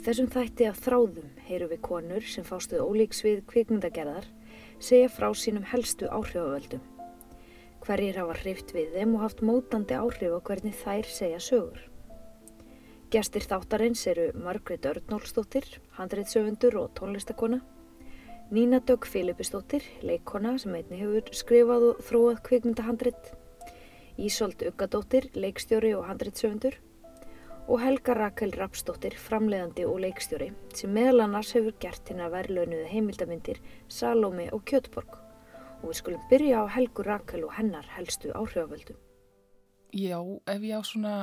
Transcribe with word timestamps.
Í 0.00 0.02
þessum 0.06 0.30
þætti 0.32 0.64
af 0.64 0.78
þráðum 0.80 1.32
heyru 1.44 1.66
við 1.68 1.80
konur 1.84 2.24
sem 2.24 2.44
fástuð 2.48 2.86
ólíks 2.88 3.18
við 3.20 3.42
kvikmyndagerðar 3.50 4.30
segja 4.80 5.10
frá 5.12 5.26
sínum 5.36 5.66
helstu 5.68 6.08
áhrifavöldum. 6.08 6.80
Hverjir 7.84 8.16
hafa 8.22 8.38
hrift 8.38 8.72
við 8.72 8.96
þeim 8.96 9.12
og 9.18 9.26
haft 9.26 9.44
mótandi 9.44 9.98
áhrif 9.98 10.32
á 10.32 10.40
hvernig 10.48 10.80
þær 10.80 11.12
segja 11.18 11.42
sögur. 11.44 11.84
Gestir 13.12 13.44
þáttarins 13.44 14.06
eru 14.08 14.30
Margret 14.40 14.88
Örnólfsdóttir, 14.88 15.68
handreitsöfundur 16.00 16.80
og 16.80 16.94
tónlistakona, 16.96 17.60
Nína 18.48 18.80
Dögg 18.80 19.04
Filipistóttir, 19.04 19.84
leikona 20.00 20.56
sem 20.56 20.80
einni 20.80 21.04
hefur 21.04 21.28
skrifað 21.36 21.90
og 21.92 22.06
þróað 22.08 22.46
kvikmyndahandreit, 22.48 23.34
Ísolt 24.16 24.64
Uggadóttir, 24.64 25.28
leikstjóri 25.36 25.92
og 25.92 26.08
handreitsöfundur 26.08 26.86
og 27.70 27.78
Helga 27.78 28.16
Rakel 28.18 28.50
Rapsdóttir, 28.58 29.14
framleiðandi 29.14 29.84
og 29.86 30.00
leikstjóri 30.02 30.48
sem 30.74 30.90
meðal 30.90 31.22
annars 31.28 31.52
hefur 31.54 31.76
gert 31.78 32.08
hérna 32.10 32.26
verðlaunuðu 32.32 32.88
heimildamindir 32.90 33.60
Salómi 33.86 34.48
og 34.50 34.64
Kjötborg. 34.66 35.14
Og 35.80 35.92
við 35.92 35.98
skulum 36.00 36.24
byrja 36.32 36.64
á 36.66 36.74
Helgu 36.74 37.06
Rakel 37.06 37.44
og 37.46 37.54
hennar 37.54 37.86
helstu 37.94 38.34
áhrifavöldum. 38.34 38.98
Já, 39.94 40.18
ef 40.50 40.66
ég 40.66 40.74
á 40.74 40.82
svona 40.82 41.14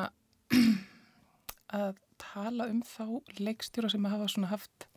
að 1.83 1.99
tala 2.15 2.71
um 2.71 2.79
þá 2.79 3.19
leikstjóra 3.43 3.91
sem 3.91 4.07
hafa 4.07 4.31
svona 4.31 4.53
haft 4.55 4.87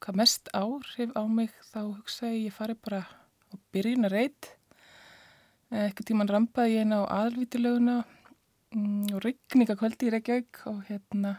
hvað 0.00 0.20
mest 0.24 0.48
áhrif 0.56 1.12
á 1.12 1.22
mig 1.28 1.52
þá 1.74 1.80
hugsa 1.92 2.32
ég 2.32 2.56
fari 2.56 2.72
bara 2.72 3.04
á 3.04 3.54
byrjunarreit 3.72 4.54
eitthvað 5.68 6.08
tíman 6.08 6.30
rampaði 6.30 6.78
ég 6.78 6.86
eina 6.86 7.04
á 7.04 7.20
aðalvítilöguna 7.20 8.00
mm, 8.00 8.15
og 8.74 9.20
rygningakvöldi 9.22 10.08
í 10.08 10.14
Reykjavík 10.16 10.64
og 10.70 10.82
hérna 10.88 11.36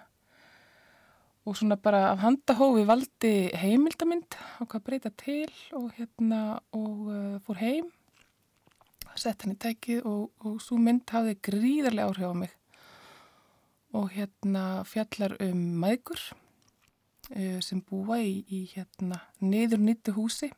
og 1.47 1.55
svona 1.55 1.77
bara 1.79 2.11
af 2.11 2.19
handahófi 2.23 2.87
valdi 2.87 3.33
heimildamind 3.55 4.35
og 4.59 4.67
hvað 4.71 4.83
breyta 4.83 5.11
til 5.15 5.51
og 5.75 5.91
hérna 5.97 6.59
og 6.75 7.07
uh, 7.07 7.37
fór 7.45 7.61
heim 7.61 7.91
sett 9.17 9.43
hann 9.43 9.55
í 9.55 9.59
tækið 9.59 10.05
og, 10.05 10.31
og 10.45 10.57
svo 10.61 10.77
mynd 10.81 11.07
hafði 11.09 11.37
gríðarlega 11.47 12.11
áhrif 12.11 12.29
á 12.29 12.35
mig. 12.37 12.51
Og 13.97 14.11
hérna 14.13 14.63
fjallar 14.85 15.37
um 15.41 15.63
maðgur 15.81 16.21
uh, 16.21 17.59
sem 17.63 17.81
búa 17.81 18.19
í, 18.21 18.43
í 18.45 18.67
hérna 18.75 19.23
niður 19.41 19.81
nýttu 19.83 20.13
húsi 20.17 20.51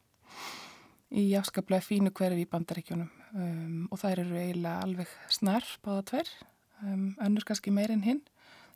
í 1.09 1.31
afskaplega 1.39 1.85
fínu 1.85 2.13
hverfi 2.13 2.43
í 2.43 2.49
bandaríkjónum 2.49 3.09
um, 3.33 3.87
og 3.89 3.97
það 4.01 4.11
eru 4.11 4.37
eiginlega 4.37 4.83
alveg 4.85 5.13
snar 5.33 5.65
báða 5.85 6.03
tver, 6.11 6.29
um, 6.83 7.05
önnur 7.25 7.45
kannski 7.47 7.73
meir 7.73 7.93
en 7.93 8.05
hinn. 8.05 8.21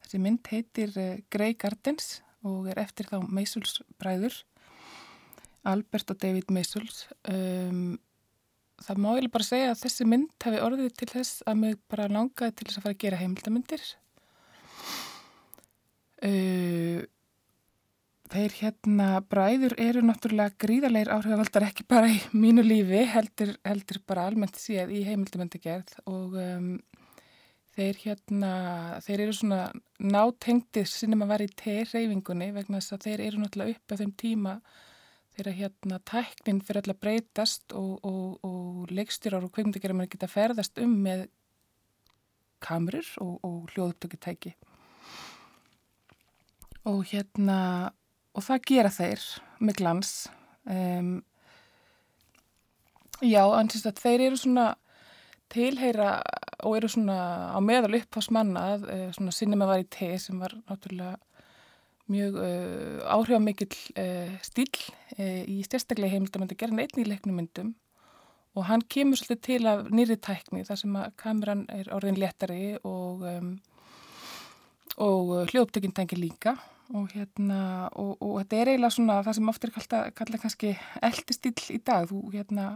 Þessi 0.03 0.21
mynd 0.23 0.49
heitir 0.51 0.93
uh, 0.99 1.17
Grey 1.33 1.55
Gardens 1.59 2.21
og 2.43 2.67
er 2.71 2.81
eftir 2.83 3.07
þá 3.07 3.21
Meisuls 3.31 3.79
bræður, 4.01 4.35
Albert 5.63 6.11
og 6.11 6.19
David 6.19 6.51
Meisuls. 6.51 7.05
Um, 7.23 7.97
það 8.83 9.03
má 9.03 9.11
ég 9.15 9.31
bara 9.31 9.47
segja 9.47 9.71
að 9.71 9.83
þessi 9.85 10.07
mynd 10.09 10.33
hefði 10.43 10.63
orðið 10.65 10.95
til 10.99 11.11
þess 11.13 11.43
að 11.47 11.59
mig 11.61 11.77
bara 11.91 12.11
langaði 12.11 12.57
til 12.57 12.67
þess 12.67 12.79
að 12.79 12.87
fara 12.87 12.97
að 12.97 13.03
gera 13.05 13.21
heimildamindir 13.21 13.85
Uh, 16.23 17.03
þeir 18.31 18.53
hérna 18.61 19.07
bræður 19.27 19.73
eru 19.81 20.03
náttúrulega 20.07 20.55
gríðarleir 20.63 21.09
áhrifavaldar 21.11 21.65
ekki 21.67 21.83
bara 21.89 22.07
í 22.13 22.21
mínu 22.31 22.63
lífi 22.63 23.01
heldur, 23.11 23.51
heldur 23.67 23.99
bara 24.07 24.29
almennt 24.29 24.55
séð 24.57 24.93
í 24.95 25.01
heimildumöndagerð 25.03 25.97
og 26.07 26.37
um, 26.39 26.69
þeir 27.73 27.99
hérna, 28.03 28.53
þeir 29.03 29.25
eru 29.25 29.35
svona 29.37 29.61
nátengtir 29.99 30.89
sinnum 30.89 31.25
að 31.25 31.33
vera 31.33 31.47
í 31.47 31.53
teirreyfingunni 31.63 32.49
vegna 32.55 32.81
þess 32.81 32.95
að 32.97 33.05
þeir 33.07 33.23
eru 33.27 33.43
náttúrulega 33.43 33.77
upp 33.77 33.93
á 33.93 33.99
þeim 34.01 34.13
tíma 34.23 34.55
þegar 35.33 35.57
hérna 35.57 35.99
tæknin 36.05 36.61
fyrir 36.61 36.83
alltaf 36.83 36.99
breytast 37.01 37.73
og, 37.77 37.95
og, 38.05 38.43
og 38.45 38.93
leikstjórar 38.93 39.47
og 39.47 39.53
kveimdagerðar 39.55 40.11
geta 40.11 40.29
ferðast 40.29 40.77
um 40.83 40.93
með 41.05 41.25
kamerur 42.63 43.09
og, 43.23 43.39
og 43.43 43.73
hljóðupptökutæki 43.73 44.53
og 46.89 47.03
hérna 47.09 47.59
og 48.33 48.45
það 48.45 48.65
gera 48.67 48.91
þeir 48.91 49.25
með 49.63 49.77
glans. 49.79 50.13
Um, 50.67 51.21
já, 53.23 53.43
ansist 53.45 53.87
að 53.87 54.01
þeir 54.03 54.25
eru 54.27 54.39
svona 54.39 54.67
tilheyra 55.53 56.15
og 56.63 56.77
eru 56.79 56.89
svona 56.91 57.19
á 57.53 57.59
meðal 57.63 57.99
upphásmannað 57.99 58.87
uh, 58.87 59.05
svona 59.15 59.35
sinni 59.35 59.59
með 59.59 59.71
var 59.73 59.83
í 59.83 59.87
te 59.97 60.09
sem 60.21 60.41
var 60.41 60.55
náttúrulega 60.63 61.17
mjög 62.11 62.39
uh, 62.39 62.99
áhrifamikill 63.15 63.77
uh, 63.99 64.33
stíl 64.43 64.69
uh, 65.17 65.41
í 65.47 65.61
sérstaklega 65.67 66.15
heimildamöndi 66.15 66.59
gerðin 66.59 66.83
einnig 66.83 67.05
í 67.05 67.09
leiknumyndum 67.11 67.75
og 68.53 68.67
hann 68.69 68.83
kemur 68.91 69.17
svolítið 69.17 69.45
til 69.47 69.69
af 69.69 69.87
nýri 69.89 70.17
tækni 70.21 70.65
þar 70.67 70.79
sem 70.79 70.97
að 70.99 71.13
kameran 71.21 71.63
er 71.73 71.89
orðin 71.95 72.19
léttari 72.21 72.75
og 72.85 73.23
um, 73.25 73.53
og 75.01 75.49
hljóptökinn 75.49 75.93
tengir 75.93 76.19
líka. 76.21 76.55
Og 76.93 77.09
hérna 77.15 77.89
og, 77.97 78.17
og 78.21 78.41
þetta 78.41 78.57
er 78.59 78.71
eiginlega 78.73 78.93
svona 78.93 79.21
það 79.25 79.37
sem 79.37 79.49
ofta 79.49 79.67
er 79.67 79.73
kallað 79.73 80.09
kalla 80.19 80.39
kannski 80.43 80.73
eldistýll 81.01 81.71
í 81.73 81.79
dag. 81.81 82.09
Þú 82.11 82.19
hérna 82.33 82.67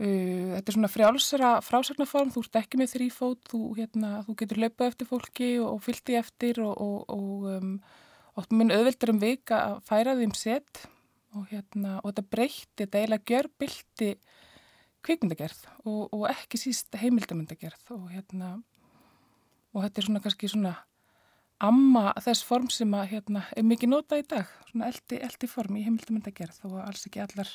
uh, 0.00 0.54
þetta 0.54 0.64
er 0.64 0.76
svona 0.76 0.92
frjálsara 0.92 1.52
frásagnaform, 1.64 2.32
þú 2.34 2.44
ert 2.46 2.58
ekki 2.62 2.80
með 2.80 2.94
þrýfót 2.94 3.52
þú 3.52 3.60
hérna, 3.78 4.16
þú 4.26 4.38
getur 4.42 4.62
löpað 4.64 4.92
eftir 4.92 5.10
fólki 5.10 5.50
og, 5.60 5.68
og 5.76 5.84
fylgti 5.84 6.18
eftir 6.20 6.62
og, 6.64 7.04
og 7.12 7.48
um, 7.54 7.76
oft 8.40 8.54
minn 8.54 8.74
auðvildar 8.74 9.14
um 9.14 9.22
vika 9.22 9.60
að 9.70 9.78
færa 9.88 10.16
því 10.18 10.30
um 10.30 10.36
set 10.38 10.86
og 11.34 11.48
hérna, 11.50 11.98
og 12.02 12.12
þetta 12.12 12.28
breytti, 12.30 12.84
þetta 12.84 13.00
eiginlega 13.00 13.30
gjör 13.34 13.50
bylti 13.58 14.10
kvikmyndagerð 15.04 15.64
og 15.90 16.22
ekki 16.30 16.56
síst 16.56 16.94
heimildamyndagerð 16.96 17.90
og 17.92 18.06
hérna 18.14 18.54
og 19.74 19.82
þetta 19.82 20.00
er 20.00 20.06
svona 20.06 20.22
kannski 20.24 20.50
svona 20.50 20.74
amma 21.64 22.12
þess 22.22 22.44
form 22.46 22.68
sem 22.72 22.90
að 22.96 23.10
hérna, 23.14 23.44
er 23.56 23.66
mikið 23.66 23.92
nota 23.92 24.18
í 24.18 24.24
dag, 24.26 24.48
svona 24.70 24.90
eldi, 24.90 25.20
eldi 25.22 25.50
form 25.50 25.78
í 25.78 25.84
heimildamöndagerð 25.86 26.64
og 26.70 26.78
alls 26.84 27.06
ekki 27.08 27.22
allar 27.24 27.50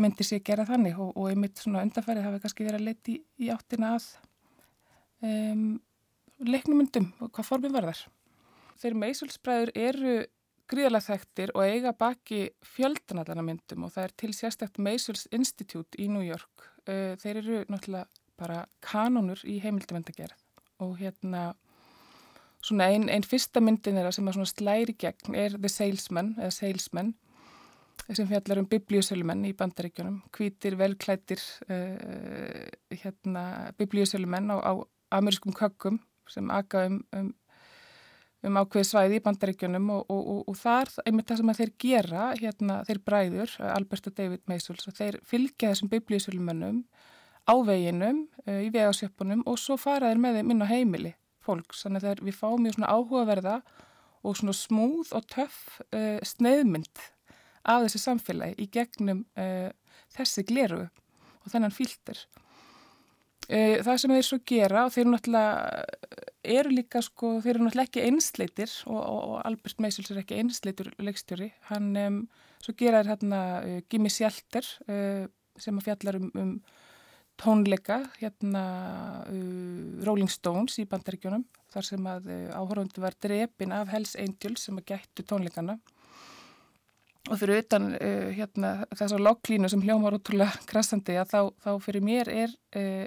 myndir 0.00 0.26
sér 0.26 0.42
gera 0.46 0.66
þannig 0.68 0.98
og, 0.98 1.12
og 1.14 1.30
einmitt 1.30 1.60
svona 1.60 1.84
undanfærið 1.86 2.26
hafi 2.26 2.42
kannski 2.42 2.66
verið 2.66 2.80
að 2.80 2.86
leti 2.88 3.16
í, 3.16 3.22
í 3.46 3.50
áttina 3.54 3.94
að 3.96 4.08
um, 5.24 5.66
leiknumyndum 6.44 7.10
og 7.22 7.32
hvað 7.34 7.50
formin 7.50 7.74
var 7.74 7.88
þar. 7.90 8.04
Þeir 8.82 8.98
meisulsbræður 9.04 9.72
eru 9.78 10.14
gríðalega 10.70 11.06
þekktir 11.12 11.52
og 11.54 11.68
eiga 11.68 11.92
baki 11.96 12.40
fjöldanallana 12.74 13.44
myndum 13.44 13.86
og 13.86 13.94
það 13.94 14.08
er 14.08 14.14
til 14.22 14.32
sérstækt 14.34 14.80
Meisuls 14.82 15.26
Institute 15.36 16.00
í 16.00 16.08
New 16.10 16.24
York. 16.24 16.70
Uh, 16.88 17.14
þeir 17.20 17.42
eru 17.42 17.60
náttúrulega 17.68 18.08
bara 18.40 18.64
kanonur 18.82 19.40
í 19.46 19.60
heimildamöndagerð 19.62 20.40
og 20.82 20.96
hérna 20.98 21.52
svona 22.64 22.88
einn 22.90 23.10
ein 23.12 23.26
fyrsta 23.26 23.62
myndin 23.62 23.98
þeirra 23.98 24.12
sem 24.14 24.30
að 24.30 24.48
slæri 24.50 24.96
gegn 24.98 25.36
er 25.38 25.54
The 25.54 25.70
Salesman 25.70 26.34
eða 26.40 26.54
Salesman 26.56 27.12
sem 28.12 28.28
fjallar 28.28 28.60
um 28.60 28.68
biblíusölumenn 28.68 29.46
í 29.48 29.54
bandaríkjunum 29.56 30.18
hvítir, 30.34 30.76
velklættir 30.80 31.40
uh, 31.68 32.66
hérna, 32.92 33.44
biblíusölumenn 33.80 34.52
á, 34.52 34.56
á 34.60 34.72
amerískum 35.14 35.54
kökkum 35.56 36.00
sem 36.28 36.50
aga 36.52 36.86
um, 36.88 37.00
um, 37.16 37.30
um 38.44 38.60
ákveði 38.60 38.88
svæði 38.90 39.18
í 39.20 39.24
bandaríkjunum 39.24 39.88
og, 39.94 40.04
og, 40.12 40.22
og, 40.34 40.42
og 40.52 40.60
þar, 40.60 40.92
einmitt 41.06 41.30
það 41.30 41.40
sem 41.40 41.54
þeir 41.60 41.74
gera 41.86 42.28
hérna, 42.40 42.78
þeir 42.88 43.02
bræður, 43.08 43.56
Albert 43.72 44.10
og 44.10 44.16
David 44.18 44.44
Meisuls 44.50 44.88
þeir 45.00 45.20
fylgja 45.24 45.72
þessum 45.72 45.92
biblíusölumennum 45.92 46.84
á 47.44 47.54
veginum 47.64 48.24
uh, 48.44 48.60
í 48.60 48.70
vegasjöpunum 48.74 49.44
og 49.48 49.60
svo 49.60 49.78
fara 49.80 50.12
þeir 50.12 50.22
með 50.26 50.40
þeim 50.40 50.54
inn 50.54 50.64
á 50.64 50.72
heimili 50.72 51.16
fólks. 51.44 51.84
Þannig 51.84 52.06
að 52.08 52.22
við 52.24 52.38
fáum 52.38 52.62
mjög 52.64 52.78
svona 52.78 52.92
áhugaverða 52.92 53.58
og 54.24 54.38
svona 54.38 54.56
smúð 54.56 55.12
og 55.16 55.26
töff 55.32 55.80
uh, 55.90 56.20
sneiðmynd 56.24 57.10
af 57.64 57.84
þessi 57.84 58.00
samfélagi 58.02 58.64
í 58.64 58.68
gegnum 58.72 59.24
uh, 59.40 59.70
þessi 60.14 60.44
gleru 60.48 60.84
og 60.84 61.52
þennan 61.52 61.74
fílter. 61.74 62.20
Uh, 63.44 63.80
það 63.84 64.00
sem 64.00 64.14
þeir 64.16 64.28
svo 64.28 64.40
gera 64.48 64.86
og 64.86 64.94
þeir 64.94 65.10
náttúrulega 65.10 65.84
eru 66.54 66.72
líka 66.72 67.02
sko, 67.04 67.38
þeir 67.44 67.56
eru 67.56 67.66
náttúrulega 67.66 67.90
ekki 67.90 68.06
einsleitir 68.08 68.72
og, 68.88 69.00
og, 69.00 69.20
og 69.34 69.36
Albert 69.48 69.84
Meisels 69.84 70.12
er 70.12 70.22
ekki 70.22 70.40
einsleitur 70.40 70.92
leikstjóri. 71.00 71.50
Hann, 71.70 71.92
um, 72.00 72.22
svo 72.64 72.76
gera 72.78 73.02
þeir 73.02 73.14
hérna 73.14 73.40
Gimme 73.92 74.12
Shelter 74.12 74.68
sem 75.60 75.78
að 75.78 75.86
fjallar 75.88 76.18
um, 76.18 76.30
um 76.40 76.54
tónleika 77.40 78.00
hérna 78.20 78.64
uh, 79.26 80.04
Rolling 80.06 80.30
Stones 80.30 80.78
í 80.78 80.86
bandaríkjónum 80.90 81.44
þar 81.74 81.88
sem 81.88 82.06
að 82.06 82.30
uh, 82.30 82.54
áhörfundu 82.54 83.02
var 83.02 83.16
drepin 83.22 83.74
af 83.74 83.90
Hells 83.92 84.14
Angels 84.20 84.66
sem 84.68 84.78
að 84.78 84.92
gættu 84.92 85.26
tónleikana 85.26 85.78
og 87.30 87.38
fyrir 87.40 87.62
utan 87.62 87.92
uh, 87.96 88.30
hérna 88.36 88.72
þessar 88.92 89.22
lokklínu 89.24 89.70
sem 89.72 89.82
hljómar 89.84 90.16
útrúlega 90.18 90.58
krassandi 90.68 91.16
að 91.20 91.30
þá, 91.30 91.40
þá 91.64 91.70
fyrir 91.84 92.04
mér 92.04 92.30
er 92.32 92.56
uh, 92.76 93.06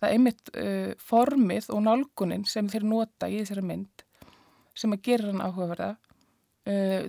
það 0.00 0.12
einmitt 0.12 0.52
uh, 0.52 0.90
formið 1.00 1.70
og 1.72 1.84
nálgunin 1.86 2.44
sem 2.48 2.68
þeir 2.72 2.88
nota 2.88 3.30
í 3.32 3.40
þessari 3.40 3.64
mynd 3.70 4.04
sem 4.76 4.92
að 4.92 5.06
gera 5.08 5.30
hann 5.30 5.40
áhugaverða. 5.40 5.94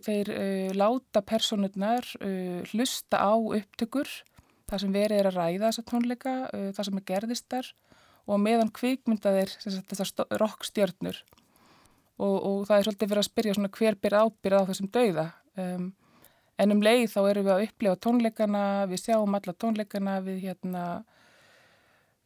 Þeir 0.06 0.30
láta 0.78 1.20
personurnar 1.26 2.06
hlusta 2.70 3.20
á 3.20 3.34
upptökur, 3.36 4.08
það 4.70 4.84
sem 4.84 4.94
verið 4.94 5.18
er 5.18 5.28
að 5.28 5.40
ræða 5.42 5.64
þessa 5.66 5.84
tónleika, 5.90 6.36
það 6.78 6.88
sem 6.88 7.02
er 7.02 7.06
gerðist 7.10 7.48
þar 7.52 7.72
og 8.28 8.40
meðan 8.44 8.72
kvikmyndaðir 8.78 9.52
þessar 9.90 10.38
rockstjörnur 10.40 11.20
og, 12.22 12.38
og 12.38 12.62
það 12.70 12.78
er 12.78 12.88
svolítið 12.88 13.12
verið 13.12 13.24
að 13.24 13.30
spyrja 13.30 13.58
svona 13.58 13.74
hver 13.78 13.98
byr 14.06 14.18
ábyrð 14.22 14.62
á 14.62 14.70
þessum 14.70 14.92
dauða. 14.94 15.28
Um, 15.58 15.90
en 16.57 16.74
um 16.74 16.81
leið 16.81 17.06
þá 17.13 17.19
erum 17.30 17.48
við 17.48 17.54
að 17.54 17.68
upplifa 17.68 18.01
tónleikana, 18.06 18.63
við 18.89 19.04
sjáum 19.04 19.38
alla 19.38 19.54
tónleikana, 19.54 20.18
við 20.25 20.42
hérna 20.50 20.88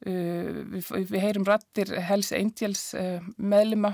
Uh, 0.01 0.63
við, 0.65 0.87
við 1.11 1.19
heyrum 1.21 1.43
rattir 1.45 1.91
Hells 2.01 2.31
Angels 2.33 2.87
uh, 2.97 3.19
meðlima 3.37 3.91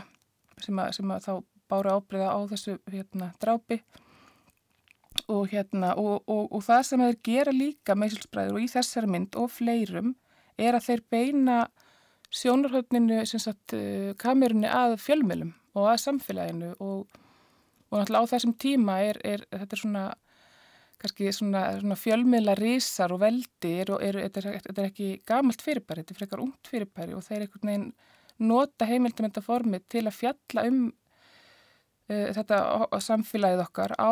sem 0.64 0.78
að, 0.80 0.94
sem 0.96 1.10
að 1.12 1.26
þá 1.26 1.34
bára 1.68 1.96
ábreyða 1.98 2.30
á 2.32 2.40
þessu 2.48 2.76
hérna, 2.88 3.34
drápi. 3.44 3.82
Og, 5.28 5.50
hérna, 5.52 5.90
og, 6.00 6.22
og, 6.32 6.46
og 6.56 6.64
það 6.64 6.86
sem 6.88 7.04
þeir 7.04 7.18
gera 7.28 7.52
líka 7.52 7.98
meðsilsbræður 8.00 8.56
og 8.56 8.64
í 8.64 8.70
þessari 8.72 9.12
mynd 9.12 9.36
og 9.36 9.52
fleirum 9.52 10.14
er 10.56 10.78
að 10.78 10.86
þeir 10.86 11.04
beina 11.12 11.58
sjónarhóttninu 12.32 13.20
uh, 13.20 14.14
kamerunni 14.22 14.72
að 14.72 14.96
fjölmjölum 15.04 15.52
og 15.76 15.90
að 15.92 16.04
samfélaginu. 16.06 16.72
Og 16.80 17.04
náttúrulega 17.92 18.24
á 18.24 18.32
þessum 18.32 18.56
tíma 18.56 19.02
er, 19.10 19.20
er 19.28 19.44
þetta 19.52 19.76
er 19.76 19.84
svona 19.84 20.08
kannski 21.02 21.32
svona, 21.36 21.64
svona 21.80 21.98
fjölmiðla 22.00 22.56
rísar 22.58 23.14
og 23.14 23.22
veldi 23.22 23.74
er, 23.84 23.92
er, 24.02 24.20
er, 24.26 24.48
er 24.74 24.86
ekki 24.88 25.10
gamalt 25.28 25.62
fyrirbæri, 25.62 26.04
þetta 26.04 26.16
er 26.16 26.22
frekar 26.22 26.42
ungt 26.44 26.70
fyrirbæri 26.72 27.16
og 27.18 27.26
þeir 27.26 27.46
einhvern 27.46 27.72
veginn 27.72 27.90
nota 28.38 28.88
heimildamöndaformi 28.90 29.82
til 29.90 30.06
að 30.06 30.18
fjalla 30.18 30.66
um 30.70 30.82
uh, 30.90 32.30
þetta 32.38 32.62
samfélagið 33.04 33.64
okkar 33.66 33.96
á 33.98 34.12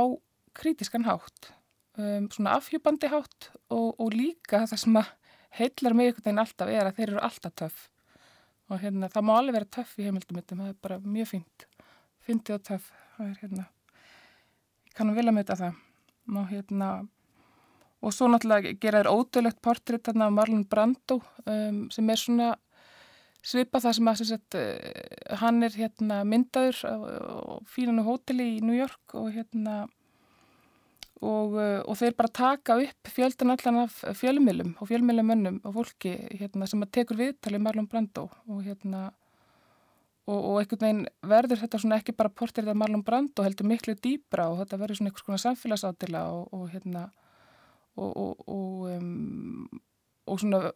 krítiskan 0.55 1.07
hátt, 1.07 1.51
um, 1.99 2.29
svona 2.31 2.55
afhjúbandi 2.59 3.09
hátt 3.11 3.49
og, 3.73 3.93
og 3.99 4.13
líka 4.15 4.63
það 4.69 4.81
sem 4.85 5.01
að 5.01 5.11
heillar 5.59 5.97
mig 5.97 6.11
einhvern 6.11 6.27
veginn 6.27 6.43
alltaf 6.45 6.71
er 6.71 6.89
að 6.89 6.99
þeir 6.99 7.09
eru 7.09 7.23
alltaf 7.23 7.55
töff. 7.61 7.81
Og 8.69 8.81
hérna 8.81 9.09
það 9.13 9.27
má 9.27 9.33
alveg 9.35 9.57
vera 9.59 9.73
töff 9.77 9.97
í 9.99 10.05
heimildamöndum, 10.07 10.61
það 10.63 10.71
er 10.71 10.77
bara 10.85 10.99
mjög 11.01 11.31
fínt, 11.33 11.67
fyndið 12.25 12.57
og 12.57 12.63
töff, 12.71 12.87
það 13.17 13.27
er 13.27 13.41
hérna, 13.43 13.67
ég 14.87 14.95
kannum 14.97 15.17
vilja 15.17 15.35
möta 15.35 15.59
það 15.59 15.84
og 16.31 16.47
hérna 16.49 16.89
og 18.05 18.13
svo 18.13 18.27
náttúrulega 18.29 18.75
gera 18.81 19.01
þér 19.01 19.11
ódöðlegt 19.11 19.61
portrétt 19.65 20.11
af 20.11 20.31
Marlon 20.33 20.65
Brando 20.69 21.21
um, 21.45 21.85
sem 21.93 22.09
er 22.09 22.21
svona 22.21 22.51
svipa 23.45 23.81
það 23.81 23.97
sem 23.97 24.09
að 24.09 24.23
sagt, 24.29 24.57
uh, 24.59 25.35
hann 25.41 25.63
er 25.65 25.73
hérna 25.73 26.23
myndaður 26.27 26.81
á 26.85 26.95
fínanu 27.69 28.05
hóteli 28.05 28.55
í 28.57 28.63
New 28.65 28.77
York 28.77 29.17
og 29.17 29.31
hérna 29.33 29.85
og, 31.23 31.55
uh, 31.57 31.81
og 31.81 31.97
þeir 31.97 32.17
bara 32.17 32.35
taka 32.41 32.77
upp 32.83 33.11
fjöldan 33.15 33.55
allan 33.55 33.83
af 33.85 34.01
fjölumilum 34.19 34.75
og 34.77 34.89
fjölumilumönnum 34.91 35.61
og 35.63 35.77
fólki 35.79 36.17
hérna, 36.35 36.67
sem 36.69 36.83
að 36.83 36.93
tekur 36.99 37.21
viðtalið 37.21 37.63
Marlon 37.63 37.89
Brando 37.89 38.29
og 38.45 38.65
hérna 38.65 39.09
og, 40.25 40.39
og 40.39 40.59
einhvern 40.59 40.81
veginn 40.81 41.03
verður 41.29 41.61
þetta 41.63 41.81
svona 41.81 41.99
ekki 42.01 42.15
bara 42.17 42.33
portir 42.33 42.65
þetta 42.65 42.77
Marlon 42.77 43.03
Brando 43.05 43.45
heldur 43.45 43.69
miklu 43.69 43.95
dýbra 43.99 44.49
og 44.51 44.63
þetta 44.63 44.79
verður 44.81 44.99
svona 44.99 45.11
einhvers 45.11 45.27
konar 45.27 45.43
samfélagsátila 45.43 46.23
og, 46.33 46.47
og 46.55 46.71
hérna 46.73 47.05
og, 47.95 48.87
um, 48.91 49.69
og 50.25 50.41
svona 50.41 50.71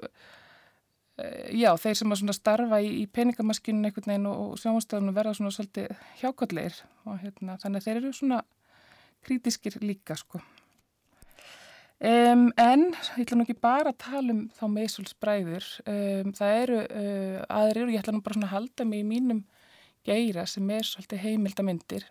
eh, 1.20 1.50
já, 1.58 1.74
þeir 1.82 1.98
sem 2.00 2.16
að 2.16 2.38
starfa 2.38 2.80
í, 2.84 2.94
í 3.02 3.08
peningamaskinu 3.12 3.90
einhvern 3.90 4.14
veginn 4.14 4.30
og 4.32 4.56
sjáumstöðunum 4.62 5.18
verða 5.18 5.36
svona 5.40 5.56
svolítið 5.56 5.92
hjákallegir 6.22 6.80
og 7.06 7.20
hérna 7.24 7.58
þannig 7.60 7.82
að 7.82 7.90
þeir 7.90 8.02
eru 8.04 8.16
svona 8.16 8.44
krítiskir 9.26 9.82
líka 9.84 10.16
sko 10.20 10.42
Um, 12.00 12.46
en 12.56 12.86
ég 12.96 13.26
ætla 13.26 13.36
nú 13.36 13.44
ekki 13.44 13.58
bara 13.60 13.92
að 13.92 13.98
tala 14.00 14.32
um 14.32 14.46
þá 14.56 14.62
meðsvöldsbræður, 14.72 15.66
um, 15.92 16.30
það 16.32 16.60
eru 16.62 16.76
uh, 16.80 17.40
aðrir 17.52 17.88
og 17.90 17.90
ég 17.92 18.00
ætla 18.00 18.14
nú 18.16 18.22
bara 18.24 18.38
svona 18.38 18.48
að 18.48 18.54
halda 18.54 18.86
mig 18.88 19.02
í 19.02 19.08
mínum 19.08 19.42
geira 20.08 20.46
sem 20.48 20.70
er 20.72 20.86
svolítið 20.88 21.20
heimildamindir. 21.26 22.06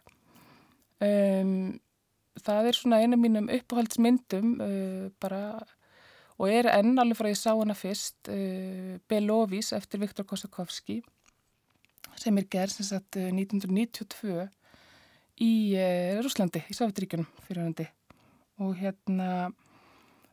Um, 1.01 1.79
það 2.37 2.69
er 2.69 2.77
svona 2.77 2.99
einu 3.01 3.17
mínum 3.17 3.49
uppáhaldsmyndum 3.55 4.51
uh, 4.61 5.07
bara 5.25 5.41
og 6.37 6.53
er 6.53 6.69
enn 6.69 7.01
alveg 7.01 7.17
frá 7.17 7.31
ég 7.31 7.39
sá 7.41 7.55
hana 7.55 7.77
fyrst, 7.79 8.29
uh, 8.29 8.99
Belovís 9.09 9.73
eftir 9.73 10.03
Viktor 10.03 10.27
Kosakovski 10.29 10.99
sem 12.21 12.37
er 12.37 12.49
gerð 12.53 12.75
sem 12.77 12.91
sagt 12.91 13.17
1992 13.17 14.51
í 15.47 15.51
Rúslandi, 16.21 16.61
í 16.69 16.77
Sáfitríkunum 16.77 17.31
fyrir 17.47 17.65
hundi 17.65 17.89
og 18.59 18.77
hérna 18.77 19.49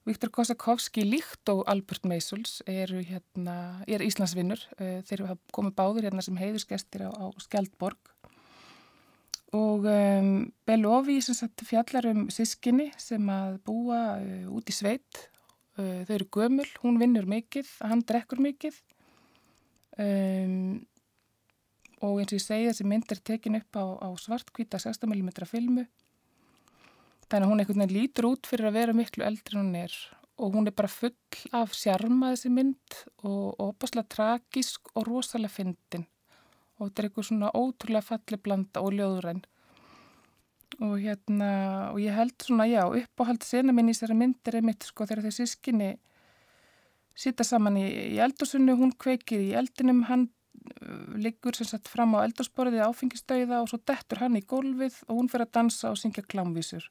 Viktor 0.06 0.30
Kosakovski 0.30 1.02
líkt 1.02 1.50
og 1.50 1.64
Albert 1.66 2.04
Meisuls 2.06 2.60
eru 2.70 3.00
hérna, 3.02 3.82
er 3.90 4.04
Íslandsvinnur. 4.06 4.62
Eh, 4.78 5.00
þeir 5.08 5.24
komið 5.56 5.74
báður 5.80 6.06
hérna 6.06 6.22
sem 6.22 6.38
heiðursgestir 6.38 7.08
á, 7.08 7.10
á 7.10 7.26
Skjaldborg. 7.42 8.12
Og 9.56 9.88
um, 9.90 10.30
Belovi 10.68 11.18
fjallar 11.66 12.10
um 12.12 12.26
sískinni 12.34 12.92
sem 13.02 13.24
að 13.32 13.58
búa 13.66 14.02
uh, 14.20 14.46
út 14.54 14.70
í 14.70 14.76
sveit. 14.76 15.22
Uh, 15.80 16.04
þau 16.06 16.16
eru 16.20 16.28
gömul, 16.38 16.68
hún 16.84 17.00
vinnur 17.02 17.26
mikið, 17.30 17.70
hann 17.82 18.04
drekkur 18.06 18.44
mikið. 18.44 18.78
Um, 19.98 20.84
og 22.04 22.20
eins 22.20 22.30
og 22.34 22.38
ég 22.38 22.46
segi 22.46 22.70
þessi 22.70 22.86
mynd 22.86 23.10
er 23.10 23.22
tekin 23.26 23.58
upp 23.58 23.80
á, 23.80 23.86
á 24.06 24.10
svartkvita 24.22 24.78
16mm 24.82 25.48
filmu 25.50 25.86
Þannig 27.30 27.46
að 27.46 27.52
hún 27.52 27.64
einhvern 27.64 27.84
veginn 27.84 27.98
lítur 27.98 28.30
út 28.30 28.50
fyrir 28.50 28.70
að 28.70 28.78
vera 28.78 28.96
miklu 28.98 29.26
eldri 29.26 29.58
en 29.58 29.64
hún 29.64 29.80
er. 29.80 29.96
Og 30.36 30.54
hún 30.54 30.68
er 30.68 30.76
bara 30.76 30.92
full 30.92 31.16
af 31.56 31.74
sjarma 31.74 32.34
þessi 32.34 32.52
mynd 32.54 33.00
og 33.24 33.62
opaslega 33.64 34.12
tragísk 34.12 34.92
og 34.94 35.08
rosalega 35.08 35.54
fyndin. 35.54 36.06
Og 36.78 36.90
þetta 36.90 37.02
er 37.02 37.10
eitthvað 37.10 37.30
svona 37.30 37.52
ótrúlega 37.56 38.10
falli 38.10 38.42
blanda 38.44 38.84
og 38.84 38.98
ljóðuræn 38.98 39.46
og 40.84 41.00
hérna 41.00 41.50
og 41.94 42.00
ég 42.04 42.16
held 42.16 42.36
svona 42.42 42.66
já 42.68 42.84
uppáhald 42.84 43.44
sena 43.44 43.72
minn 43.72 43.90
í 43.90 43.94
þessari 43.94 44.18
myndir 44.18 44.58
er 44.58 44.66
mitt 44.66 44.84
sko 44.84 45.06
þegar 45.06 45.28
þessi 45.28 45.46
sískinni 45.46 45.92
sita 47.16 47.46
saman 47.48 47.78
í, 47.80 47.86
í 48.16 48.18
eldursunni 48.20 48.76
hún 48.76 48.92
kveikir 49.00 49.40
í 49.40 49.54
eldinum 49.56 50.04
hann 50.10 50.28
uh, 50.28 51.16
liggur 51.16 51.56
sem 51.56 51.68
sagt 51.70 51.88
fram 51.88 52.16
á 52.20 52.26
eldursporðið 52.26 52.84
áfengistöiða 52.90 53.62
og 53.62 53.72
svo 53.72 53.80
dettur 53.88 54.24
hann 54.24 54.36
í 54.36 54.44
gólfið 54.44 55.00
og 55.08 55.22
hún 55.22 55.32
fyrir 55.32 55.48
að 55.48 55.56
dansa 55.60 55.94
og 55.94 56.02
syngja 56.02 56.26
klámvísur 56.28 56.90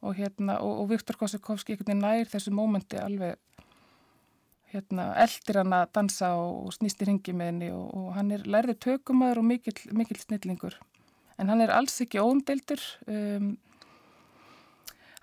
og, 0.00 0.14
hérna, 0.14 0.58
og, 0.62 0.82
og 0.82 0.90
Viktor 0.92 1.18
Kosakovski 1.18 1.78
nær 1.94 2.28
þessu 2.30 2.52
mómenti 2.54 3.00
alveg 3.00 3.36
hérna, 4.72 5.12
eldir 5.22 5.62
hann 5.62 5.74
að 5.74 5.86
dansa 5.96 6.34
og 6.36 6.72
snýst 6.76 7.02
í 7.02 7.08
ringi 7.08 7.34
með 7.36 7.52
henni 7.52 7.70
og, 7.72 7.88
og 7.96 8.10
hann 8.18 8.32
er 8.36 8.44
lærðið 8.44 8.80
tökumæður 8.84 9.40
og 9.42 9.48
mikill, 9.48 9.78
mikill 9.96 10.20
snillingur. 10.20 10.76
En 11.38 11.48
hann 11.48 11.62
er 11.64 11.72
alls 11.72 11.96
ekki 12.02 12.20
óumdeildur 12.20 12.82
um, 13.08 13.52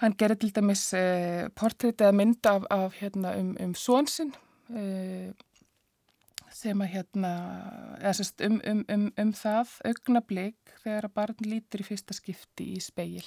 hann 0.01 0.15
gerir 0.19 0.39
til 0.39 0.53
dæmis 0.55 0.87
uh, 0.97 1.47
portrétt 1.55 2.01
eða 2.03 2.15
mynda 2.15 2.55
af, 2.57 2.69
af 2.73 2.97
hérna, 2.99 3.35
um, 3.39 3.53
um 3.61 3.75
svonsinn 3.77 4.33
uh, 4.73 5.31
sem 6.55 6.81
að 6.81 6.93
hérna 6.95 7.31
um, 8.47 8.59
um, 8.71 8.83
um, 8.91 9.07
um 9.21 9.33
það 9.35 9.73
augnablík 9.91 10.77
þegar 10.83 11.09
að 11.09 11.15
barn 11.19 11.47
lítur 11.47 11.83
í 11.83 11.87
fyrsta 11.89 12.15
skipti 12.15 12.71
í 12.77 12.83
speil 12.83 13.25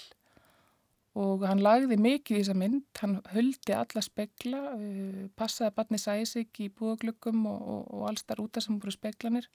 og 1.19 1.43
hann 1.49 1.63
lagði 1.63 1.99
mikið 1.99 2.37
í 2.37 2.43
þessa 2.43 2.55
mynd, 2.59 2.85
hann 3.01 3.17
höldi 3.33 3.75
alla 3.75 4.03
spekla, 4.05 4.61
uh, 4.77 5.25
passaði 5.39 5.71
að 5.71 5.77
barni 5.81 6.01
sæði 6.03 6.29
sig 6.31 6.63
í 6.63 6.69
búaglöggum 6.71 7.47
og, 7.51 7.59
og, 7.75 7.83
og 7.97 8.07
alls 8.11 8.27
þar 8.29 8.45
úta 8.45 8.63
sem 8.63 8.79
voru 8.79 8.95
speklanir. 8.95 9.49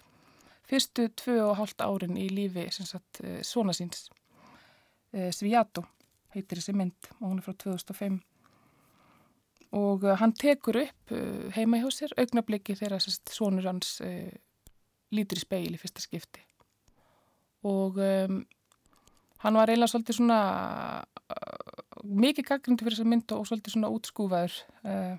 Fyrstu 0.67 1.07
tvö 1.19 1.39
og 1.45 1.57
hálft 1.59 1.83
árin 1.83 2.19
í 2.19 2.27
lífi 2.31 2.67
sagt, 2.75 3.23
uh, 3.23 3.39
svona 3.47 3.75
síns, 3.77 4.09
uh, 5.15 5.29
Sviato 5.35 5.85
heitir 6.35 6.59
þessi 6.59 6.75
mynd 6.75 7.11
og 7.19 7.27
hún 7.29 7.39
er 7.39 7.47
frá 7.47 7.55
2005. 7.65 8.21
Og 9.73 10.03
hann 10.19 10.35
tekur 10.37 10.77
upp 10.83 11.11
heima 11.55 11.79
hjá 11.81 11.87
sér 11.89 12.11
augnabliki 12.21 12.75
þegar 12.77 13.01
svonur 13.01 13.65
hans 13.65 13.95
lítur 15.13 15.39
í 15.39 15.41
speil 15.41 15.71
í 15.73 15.79
fyrsta 15.81 16.03
skipti. 16.03 16.43
Og 17.65 17.97
um, 17.97 18.43
hann 19.43 19.59
var 19.59 19.71
eiginlega 19.71 19.91
svolítið 19.91 20.19
svona 20.19 20.39
mikið 22.03 22.47
gaggrindi 22.47 22.85
fyrir 22.85 22.97
þessa 22.97 23.09
mynd 23.11 23.33
og 23.35 23.47
svolítið 23.47 23.75
svona 23.75 23.91
útskúfaður 23.93 24.55
uh, 24.87 25.17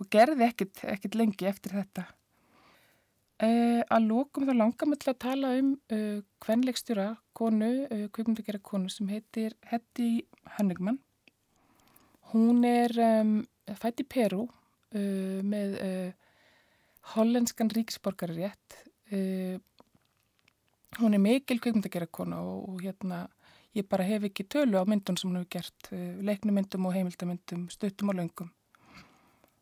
og 0.00 0.08
gerði 0.12 0.46
ekkit, 0.46 0.82
ekkit 0.94 1.18
lengi 1.18 1.48
eftir 1.48 1.76
þetta. 1.76 2.06
Uh, 3.40 3.80
að 3.88 4.08
lókum 4.10 4.48
þá 4.48 4.52
til 5.00 5.12
að 5.12 5.20
tala 5.24 5.52
um 5.60 5.70
uh, 5.92 6.18
kvenleikstjóra 6.44 7.08
konu, 7.36 7.70
kvipmyndagjara 8.12 8.60
konu 8.64 8.92
sem 8.92 9.08
heitir 9.12 9.56
Heddi 9.70 10.26
Hönnigmann. 10.58 11.00
Hún 12.32 12.64
er 12.68 12.92
um, 13.00 13.40
fætt 13.80 14.04
í 14.04 14.06
Peru 14.06 14.46
með 14.90 15.76
hollenskan 17.12 17.68
ríksborgararétt 17.70 18.74
hún 20.98 21.14
er 21.14 21.22
mikil 21.22 21.60
kveikmyndagerakona 21.62 22.40
og, 22.42 22.64
og 22.72 22.82
hérna 22.82 23.20
ég 23.76 23.86
bara 23.88 24.06
hef 24.06 24.26
ekki 24.26 24.48
tölu 24.50 24.80
á 24.80 24.84
myndun 24.88 25.18
sem 25.20 25.30
hún 25.30 25.40
hefur 25.40 25.52
gert, 25.58 25.90
uh, 25.92 26.16
leiknumyndum 26.26 26.88
og 26.88 26.96
heimildamyndum, 26.96 27.68
stuttum 27.70 28.12
og 28.12 28.18
löngum. 28.20 28.50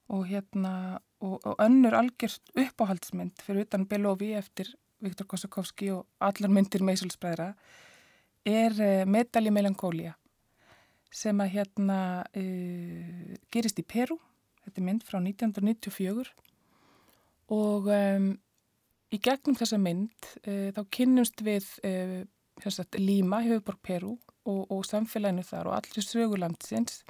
Og 0.08 0.24
hérna 0.28 1.00
og, 1.20 1.40
og 1.44 1.56
önnur 1.60 1.94
algjörst 1.98 2.52
uppáhaldsmynd 2.56 3.42
fyrir 3.42 3.66
utan 3.66 3.86
Belovi 3.86 4.32
eftir 4.38 4.72
Viktor 5.02 5.26
Kosakovski 5.26 5.90
og 5.94 6.06
allar 6.20 6.50
myndir 6.50 6.82
meðsölsbræðra 6.86 7.52
er 8.48 8.72
uh, 8.78 9.04
Medalji 9.06 9.52
Melankólia 9.54 10.14
sem 11.10 11.38
að 11.40 11.54
hérna 11.56 12.00
uh, 12.36 13.36
gerist 13.52 13.80
í 13.80 13.86
Peru, 13.86 14.18
þetta 14.64 14.80
er 14.80 14.86
mynd 14.88 15.06
frá 15.06 15.20
1994 15.20 16.32
og 17.54 17.88
um, 17.92 18.32
í 19.08 19.20
gegnum 19.24 19.56
þessa 19.56 19.78
mynd 19.80 20.32
uh, 20.44 20.68
þá 20.76 20.82
kynnumst 20.94 21.44
við 21.44 21.68
uh, 21.86 22.20
sagt, 22.64 22.98
Líma, 22.98 23.42
Hjöfuborg 23.44 23.78
Peru 23.82 24.16
og, 24.48 24.66
og 24.70 24.84
samfélaginu 24.86 25.44
þar 25.46 25.70
og 25.70 25.78
allir 25.78 26.04
sögulandsins 26.04 27.02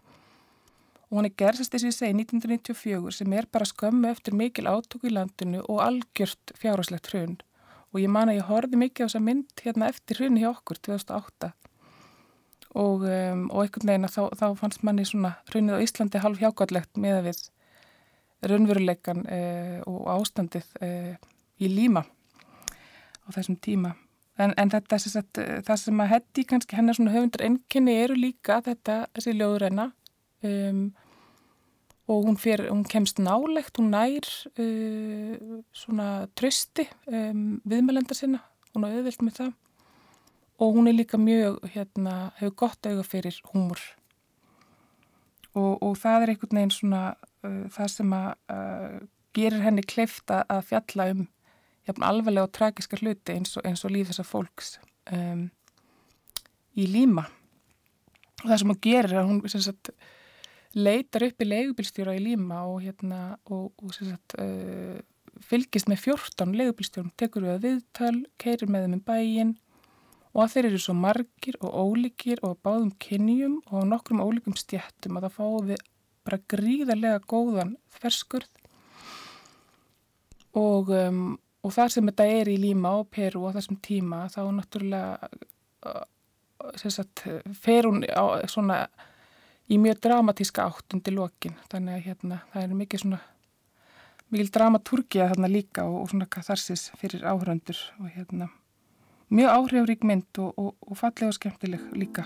og 1.09 1.19
hún 1.19 1.29
er 1.29 1.37
gerðsast 1.41 1.73
þess 1.73 1.85
að 1.85 1.89
ég 1.89 1.97
segi 1.97 2.17
1994 2.21 3.15
sem 3.17 3.37
er 3.37 3.47
bara 3.53 3.69
skömmu 3.69 4.11
eftir 4.11 4.37
mikil 4.37 4.69
átöku 4.69 5.09
í 5.09 5.15
landinu 5.15 5.63
og 5.65 5.81
algjört 5.81 6.53
fjárháslegt 6.61 7.09
hrun. 7.13 7.39
Og 7.95 8.03
ég 8.03 8.13
man 8.13 8.29
að 8.29 8.43
ég 8.43 8.51
horfi 8.51 8.77
mikið 8.77 9.05
á 9.05 9.09
þessa 9.09 9.23
mynd 9.25 9.63
hérna 9.65 9.89
eftir 9.89 10.21
hrun 10.21 10.37
hjá 10.37 10.51
okkur 10.51 10.81
2008 10.85 11.53
og, 12.77 13.07
um, 13.09 13.47
og 13.49 13.63
einhvern 13.63 13.89
veginn 13.89 14.11
þá, 14.13 14.23
þá 14.37 14.47
fannst 14.61 14.85
manni 14.85 15.07
svona 15.09 15.39
hrunið 15.49 15.81
á 15.81 15.85
Íslandi 15.87 16.21
halv 16.21 16.43
hjákvæðlegt 16.43 17.01
með 17.01 17.17
að 17.23 17.31
við 17.31 17.41
raunveruleikan 18.53 19.25
uh, 19.25 19.79
og 19.89 20.05
ástandið 20.19 20.69
uh, 20.85 21.15
í 21.59 21.73
líma 21.73 22.05
á 22.05 23.29
þessum 23.33 23.57
tíma 23.65 23.95
En, 24.39 24.55
en 24.55 24.71
þetta, 24.71 25.01
sagt, 25.03 25.41
það 25.67 25.81
sem 25.83 26.01
að 26.03 26.11
hætti 26.13 26.45
kannski 26.47 26.79
hennar 26.79 26.95
svona 26.95 27.15
höfundar 27.17 27.43
enginni 27.49 27.97
eru 28.05 28.15
líka 28.15 28.61
þetta, 28.63 29.01
þessi 29.17 29.35
ljóðurenna 29.35 29.89
um, 30.47 30.83
og 32.09 32.29
hún, 32.29 32.39
fer, 32.41 32.63
hún 32.71 32.85
kemst 32.89 33.19
nálegt, 33.19 33.81
hún 33.81 33.91
nær 33.93 34.29
uh, 34.63 35.59
svona 35.75 36.29
trösti 36.39 36.87
um, 37.11 37.59
viðmælenda 37.67 38.15
sinna, 38.15 38.45
hún 38.75 38.87
er 38.87 39.01
auðvilt 39.01 39.27
með 39.27 39.41
það. 39.43 39.55
Og 40.59 40.75
hún 40.75 40.91
er 40.91 40.97
líka 40.97 41.19
mjög, 41.19 41.61
hérna, 41.75 42.15
hefur 42.39 42.57
gott 42.65 42.87
auga 42.87 43.05
fyrir 43.07 43.37
húmur 43.53 43.83
og, 45.59 45.83
og 45.83 45.97
það 45.99 46.25
er 46.25 46.33
einhvern 46.33 46.61
veginn 46.61 46.75
svona 46.75 47.03
uh, 47.47 47.65
það 47.75 47.91
sem 47.95 48.15
að 48.17 48.29
uh, 48.55 48.97
gerir 49.37 49.65
henni 49.65 49.85
kleifta 49.87 50.43
að 50.51 50.65
fjalla 50.73 51.11
um 51.15 51.27
jafn 51.89 52.07
alveglega 52.07 52.49
og 52.49 52.55
tragiska 52.55 53.01
hluti 53.01 53.35
eins 53.35 53.57
og, 53.57 53.67
eins 53.69 53.85
og 53.87 53.95
líf 53.95 54.11
þessar 54.11 54.29
fólks 54.29 54.77
um, 55.15 55.49
í 56.79 56.87
líma 56.89 57.27
og 58.43 58.47
það 58.47 58.59
sem 58.61 58.73
hún 58.73 58.83
gerir 58.85 59.13
er 59.13 59.21
að 59.23 59.31
hún 59.33 59.41
sagt, 59.51 59.93
leitar 60.79 61.27
upp 61.27 61.43
í 61.43 61.49
leigubilstjóra 61.49 62.17
í 62.19 62.23
líma 62.23 62.63
og, 62.69 62.83
hérna, 62.85 63.23
og, 63.51 63.73
og 63.83 63.95
sagt, 63.97 64.37
uh, 64.39 64.99
fylgist 65.49 65.89
með 65.91 66.05
14 66.05 66.55
leigubilstjórum, 66.59 67.15
tekur 67.19 67.47
við 67.47 67.55
að 67.55 67.65
viðtal, 67.67 68.15
keirir 68.41 68.71
með 68.71 68.87
þeim 68.87 68.99
í 68.99 69.03
bæin 69.09 69.57
og 70.35 70.45
að 70.45 70.55
þeir 70.55 70.69
eru 70.71 70.81
svo 70.83 70.95
margir 70.95 71.59
og 71.65 71.75
ólíkir 71.83 72.43
og 72.47 72.59
báðum 72.63 72.93
kynjum 73.03 73.59
og 73.73 73.87
nokkrum 73.89 74.23
ólíkum 74.23 74.57
stjættum 74.59 75.19
að 75.19 75.29
það 75.29 75.37
fá 75.39 75.47
við 75.73 75.85
bara 76.29 76.41
gríðarlega 76.53 77.21
góðan 77.31 77.77
ferskurð 77.97 78.51
og 80.59 80.91
um, 80.95 81.39
og 81.65 81.75
þar 81.75 81.93
sem 81.93 82.11
þetta 82.11 82.27
er 82.39 82.51
í 82.53 82.59
Líma 82.61 82.95
og 83.01 83.09
Peru 83.15 83.47
á 83.49 83.57
þessum 83.57 83.81
tíma 83.85 84.27
þá 84.33 84.41
náttúrulega 84.55 85.31
sagt, 86.77 87.25
fer 87.55 87.87
hún 87.87 88.05
á, 88.07 88.43
svona, 88.51 88.85
í 89.71 89.79
mjög 89.81 90.01
dramatíska 90.07 90.69
átt 90.69 90.97
undir 90.97 91.17
lokin 91.17 91.59
þannig 91.73 91.99
að 91.99 92.07
hérna, 92.07 92.41
það 92.53 92.65
er 92.65 92.79
mikið 92.83 93.05
svona 93.05 93.21
mikil 94.29 94.51
dramaturgia 94.53 95.31
þarna 95.31 95.51
líka 95.51 95.87
og, 95.89 96.03
og 96.03 96.11
svona 96.13 96.29
katharsis 96.31 96.89
fyrir 97.01 97.25
áhrandur 97.25 97.79
og 97.99 98.11
hérna 98.13 98.51
mjög 99.31 99.55
áhrifrík 99.55 100.05
mynd 100.05 100.43
og, 100.43 100.53
og, 100.57 100.75
og 100.81 100.97
fallega 100.97 101.31
og 101.31 101.37
skemmtileg 101.37 101.89
líka. 101.97 102.25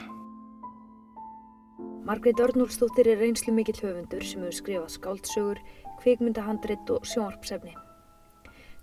Margreit 2.07 2.41
Örnúlstóttir 2.43 3.07
er 3.13 3.21
reynslu 3.23 3.55
mikill 3.55 3.79
höfundur 3.79 4.25
sem 4.27 4.43
hefur 4.43 4.59
skrifað 4.59 4.93
skáldsögur, 4.97 5.63
kvikmyndahandrit 6.03 6.91
og 6.91 7.07
sjónarpsefni. 7.07 7.75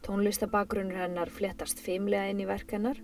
Tónlistabakgrunur 0.06 1.00
hennar 1.04 1.32
flettast 1.34 1.82
feimlega 1.84 2.30
inn 2.32 2.44
í 2.44 2.48
verk 2.50 2.72
hennar 2.76 3.00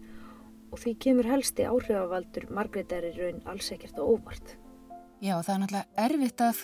og 0.72 0.82
því 0.82 0.94
kemur 1.06 1.30
helsti 1.30 1.68
áhrifavaldur 1.70 2.50
Margreðar 2.56 3.08
í 3.10 3.14
raun 3.18 3.42
alls 3.52 3.72
ekkert 3.76 4.00
og 4.02 4.18
óvart. 4.18 4.56
Já, 5.24 5.38
það 5.40 5.54
er 5.54 5.62
náttúrulega 5.62 6.06
erfitt 6.06 6.44
að 6.44 6.62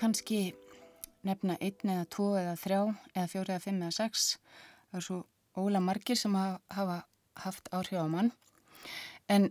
kannski 0.00 0.40
nefna 1.24 1.56
einn 1.60 1.92
eða 1.96 2.08
tvo 2.12 2.28
eða 2.36 2.56
þrjá 2.60 2.80
eða 3.14 3.28
fjóri 3.32 3.54
eða 3.54 3.64
fimm 3.64 3.82
eða 3.82 3.96
sex. 3.96 4.26
Það 4.90 5.00
er 5.00 5.06
svo 5.08 5.20
óla 5.64 5.80
margir 5.80 6.18
sem 6.20 6.34
hafa 6.36 6.98
haft 7.44 7.70
áhrif 7.72 8.00
á 8.00 8.08
mann. 8.10 8.32
En 9.28 9.50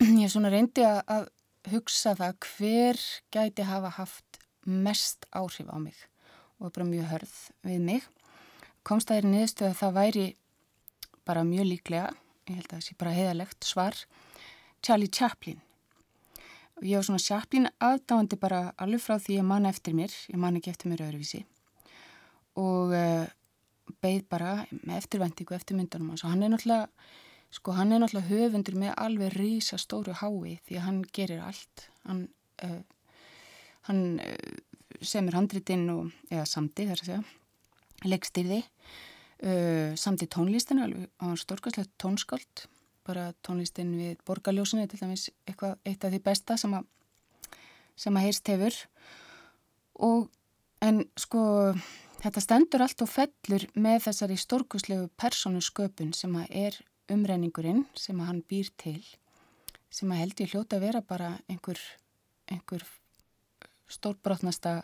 ég 0.22 0.32
svona 0.32 0.50
reyndi 0.52 0.84
að 0.84 1.30
hugsa 1.70 2.14
það 2.18 2.34
hver 2.48 3.00
gæti 3.32 3.66
hafa 3.68 3.94
haft 3.98 4.42
mest 4.66 5.28
áhrif 5.32 5.70
á 5.70 5.78
mig 5.78 5.96
og 6.60 6.72
bara 6.72 6.86
mjög 6.88 7.08
hörð 7.12 7.34
við 7.66 7.80
mig 7.84 8.08
komst 8.84 9.10
að 9.10 9.18
þeirri 9.20 9.32
niðurstu 9.32 9.68
að 9.68 9.78
það 9.80 9.94
væri 9.98 10.24
bara 11.24 11.44
mjög 11.48 11.68
líklega, 11.70 12.08
ég 12.48 12.58
held 12.58 12.68
að 12.68 12.74
það 12.76 12.86
sé 12.86 12.96
bara 13.00 13.14
heðalegt 13.16 13.68
svar, 13.68 14.00
Charlie 14.84 15.08
Chaplin. 15.08 15.60
Og 16.74 16.86
ég 16.88 16.98
var 16.98 17.06
svona 17.06 17.22
Chaplin 17.22 17.70
aðdáandi 17.82 18.38
bara 18.40 18.60
alveg 18.82 19.02
frá 19.04 19.16
því 19.22 19.38
að 19.40 19.48
manna 19.48 19.70
eftir 19.72 19.96
mér, 19.96 20.12
ég 20.28 20.40
man 20.40 20.58
ekki 20.58 20.72
eftir 20.72 20.90
mér 20.90 21.04
öðruvísi. 21.06 21.44
Og 22.60 22.92
uh, 22.94 23.24
beigð 24.02 24.26
bara 24.32 24.56
með 24.82 24.98
eftirvendingu 24.98 25.56
eftir 25.56 25.78
myndunum 25.78 26.12
hans. 26.12 26.24
Og 26.26 26.34
hann 26.34 26.44
er 26.44 26.52
náttúrulega, 26.52 26.90
sko 27.54 27.76
hann 27.78 27.94
er 27.94 28.02
náttúrulega 28.02 28.32
höfundur 28.32 28.76
með 28.82 28.98
alveg 29.00 29.38
rísa 29.38 29.78
stóru 29.80 30.16
hái 30.18 30.58
því 30.66 30.76
að 30.80 30.86
hann 30.88 31.00
gerir 31.14 31.46
allt, 31.46 31.86
hann, 32.04 32.26
uh, 32.66 32.82
hann 33.88 34.04
uh, 34.20 34.60
semur 35.00 35.38
handritinn 35.38 35.88
og, 35.94 36.12
eða 36.28 36.44
samdi 36.50 36.90
þar 36.90 37.00
að 37.00 37.08
segja, 37.12 37.24
leikstýrði 38.08 38.60
uh, 38.62 39.92
samt 39.98 40.24
í 40.24 40.30
tónlistina 40.30 40.88
á 40.90 41.26
stórkastlegt 41.40 41.92
tónskáld. 42.00 42.66
Bara 43.04 43.32
tónlistin 43.44 43.92
við 43.98 44.22
borgarljósinu 44.24 44.86
til 44.88 45.00
dæmis 45.02 45.28
eitthvað, 45.44 45.76
eitt 45.84 46.04
af 46.04 46.14
því 46.14 46.22
besta 46.24 46.56
sem 46.60 46.72
að, 46.76 46.86
sem 48.00 48.16
að 48.16 48.26
heyrst 48.28 48.48
hefur. 48.54 48.78
Og 50.08 50.30
en 50.84 51.04
sko 51.20 51.42
þetta 52.22 52.42
stendur 52.42 52.84
allt 52.84 53.04
og 53.04 53.10
fellur 53.10 53.66
með 53.76 54.06
þessari 54.08 54.38
stórkuslegu 54.40 55.10
persónu 55.20 55.60
sköpun 55.64 56.14
sem 56.16 56.32
að 56.40 56.56
er 56.64 56.80
umrenningurinn 57.12 57.84
sem 57.98 58.20
að 58.20 58.30
hann 58.30 58.42
býr 58.48 58.70
til 58.80 59.00
sem 59.94 60.10
að 60.10 60.22
held 60.22 60.40
ég 60.42 60.54
hljóta 60.54 60.78
að 60.78 60.86
vera 60.88 61.02
bara 61.04 61.34
einhver, 61.46 61.80
einhver 62.50 62.84
stórbrotnasta 63.92 64.80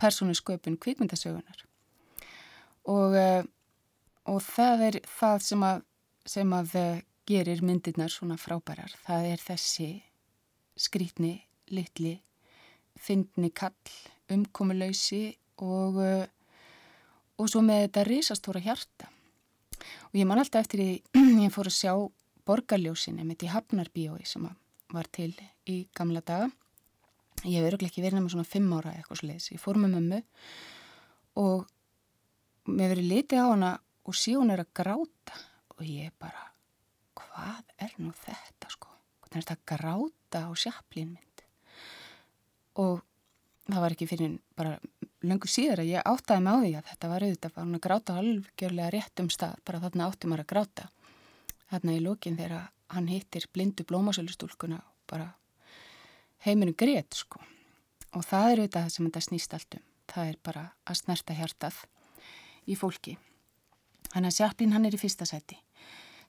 persónu 0.00 0.34
sköpun 0.36 0.76
kvikmyndasögunar 0.82 1.62
og, 2.90 3.16
eh, 3.16 3.44
og 4.30 4.42
það 4.42 4.84
er 4.88 5.00
það 5.06 5.42
sem 5.46 5.64
að, 5.66 5.82
sem 6.26 6.54
að 6.56 6.76
eh, 6.78 7.02
gerir 7.28 7.62
myndirnar 7.62 8.10
svona 8.10 8.38
frábærar. 8.40 8.94
Það 9.06 9.28
er 9.32 9.42
þessi 9.42 9.90
skrítni, 10.78 11.34
litli, 11.70 12.16
fyndni 12.98 13.52
kall, 13.54 13.94
umkomulöysi 14.32 15.36
og, 15.62 16.00
eh, 16.02 16.26
og 17.38 17.50
svo 17.50 17.62
með 17.64 17.86
þetta 17.86 18.06
risastóra 18.08 18.62
hjarta. 18.62 19.10
Og 20.10 20.18
ég 20.18 20.26
man 20.28 20.38
alltaf 20.38 20.66
eftir 20.66 20.82
því, 20.82 20.90
ég 21.46 21.54
fór 21.54 21.70
að 21.70 21.78
sjá 21.78 21.94
borgarljósinni 22.46 23.24
með 23.26 23.42
því 23.42 23.52
Hafnarbíói 23.52 24.26
sem 24.26 24.48
var 24.92 25.08
til 25.14 25.32
í 25.70 25.84
gamla 25.94 26.22
daga. 26.26 26.50
Ég 27.42 27.58
hef 27.58 27.68
öruglega 27.70 27.90
ekki 27.90 28.04
verið 28.04 28.22
með 28.22 28.34
svona 28.34 28.46
fimm 28.46 28.72
ára 28.76 28.92
eitthvað 28.94 29.22
sliðis. 29.22 29.50
Ég 29.54 29.62
fór 29.62 29.78
með 29.80 29.96
mömmu 29.96 30.20
og 31.42 31.64
mér 32.68 32.94
verið 32.94 33.10
litið 33.10 33.42
á 33.42 33.46
hana 33.50 33.72
og 34.06 34.16
sé 34.18 34.34
hún 34.36 34.52
er 34.54 34.62
að 34.62 34.72
gráta 34.76 35.38
og 35.76 35.84
ég 35.86 36.12
bara, 36.20 36.50
hvað 37.18 37.64
er 37.82 37.94
nú 37.98 38.12
þetta 38.16 38.70
sko? 38.72 38.90
Hvernig 39.22 39.38
er 39.40 39.46
þetta 39.46 39.56
að 39.58 39.64
gráta 39.72 40.42
á 40.46 40.50
sjaplínmynd? 40.64 41.44
Og 42.82 43.02
það 43.68 43.82
var 43.84 43.94
ekki 43.94 44.08
fyrir 44.10 44.36
bara 44.58 44.76
löngu 45.22 45.50
síðar 45.50 45.82
að 45.82 45.92
ég 45.92 46.08
áttaði 46.08 46.44
með 46.44 46.52
á 46.52 46.62
því 46.62 46.72
að 46.78 46.88
þetta 46.90 47.12
var 47.12 47.26
auðvitað, 47.26 47.54
var 47.54 47.66
hún 47.66 47.78
að 47.78 47.84
gráta 47.86 48.16
algjörlega 48.18 48.92
rétt 48.94 49.22
um 49.22 49.30
stað, 49.32 49.60
bara 49.66 49.82
þarna 49.82 50.08
átti 50.08 50.30
maður 50.30 50.44
að 50.44 50.50
gráta. 50.52 50.88
Þarna 51.72 51.96
í 51.96 52.02
lókin 52.02 52.38
þegar 52.38 52.68
hann 52.92 53.08
hittir 53.08 53.48
blindu 53.52 53.86
blómasölustúlkuna 53.88 54.80
og 54.82 55.06
bara 55.08 55.30
heiminu 56.44 56.74
greitt 56.76 57.16
sko. 57.16 57.40
Og 58.12 58.26
það 58.26 58.50
er 58.50 58.62
auðvitað 58.62 58.82
það 58.82 58.94
sem 58.96 59.08
þetta 59.08 59.24
snýst 59.28 59.56
allt 59.56 59.78
um. 59.78 59.86
Það 60.12 60.28
er 60.28 60.38
bara 60.44 60.64
að 60.84 60.98
snerta 60.98 61.36
hjartað 61.38 61.78
í 62.68 62.76
fólki. 62.78 63.16
Þannig 64.12 64.32
að 64.32 64.36
Sjaplín 64.36 64.74
hann 64.74 64.86
er 64.86 64.96
í 64.96 65.00
fyrsta 65.00 65.26
sæti. 65.28 65.56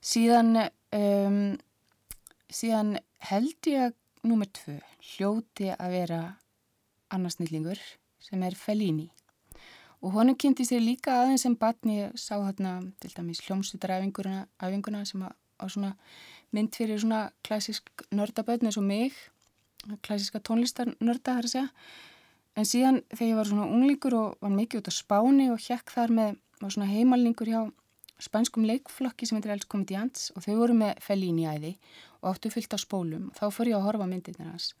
Síðan, 0.04 0.56
um, 0.96 1.56
síðan 2.52 2.96
held 3.28 3.68
ég 3.70 3.88
að 3.88 3.98
nummer 4.24 4.48
tvö 4.48 4.78
hljóti 5.14 5.68
að 5.74 5.98
vera 5.98 6.20
annarsnýlingur 7.12 7.80
sem 8.24 8.42
er 8.44 8.56
Fellini. 8.56 9.10
Og 10.04 10.12
honum 10.18 10.36
kynnti 10.36 10.66
sér 10.68 10.82
líka 10.84 11.14
aðeins 11.22 11.44
sem 11.46 11.56
batni 11.56 12.10
sá 12.20 12.36
hérna 12.36 12.76
til 13.00 13.12
dæmis 13.14 13.40
hljómsvitaræfinguna 13.46 15.04
sem 15.08 15.24
á 15.24 15.64
svona 15.64 15.94
mynd 16.52 16.76
fyrir 16.76 17.00
svona 17.00 17.30
klassisk 17.46 18.04
nördaböðn 18.12 18.68
eins 18.68 18.78
og 18.80 18.84
mig, 18.84 19.14
klassiska 20.04 20.40
tónlistarnörda 20.44 21.38
þar 21.38 21.48
að 21.48 21.54
segja. 21.54 21.68
En 22.54 22.66
síðan 22.68 23.00
þegar 23.10 23.30
ég 23.30 23.38
var 23.40 23.50
svona 23.50 23.70
unglingur 23.70 24.14
og 24.18 24.36
var 24.44 24.52
mikið 24.54 24.82
út 24.82 24.90
á 24.90 24.94
spáni 24.94 25.48
og 25.50 25.62
hjekk 25.62 25.90
þar 25.94 26.14
með 26.14 26.36
svona 26.62 26.90
heimalningur 26.90 27.50
hjá 27.50 27.62
spænskum 28.22 28.64
leikflokki 28.68 29.26
sem 29.26 29.38
heitir 29.38 29.52
Els 29.54 29.66
Comedians 29.66 30.30
og 30.34 30.44
þau 30.44 30.54
voru 30.60 30.76
með 30.78 31.00
Fellini 31.02 31.48
æði 31.50 31.74
og 32.22 32.30
áttu 32.32 32.52
fyllt 32.54 32.76
á 32.76 32.78
spólum. 32.78 33.30
Þá 33.34 33.46
fór 33.50 33.70
ég 33.72 33.78
að 33.78 33.86
horfa 33.88 34.08
myndirnir 34.08 34.52
hans 34.52 34.72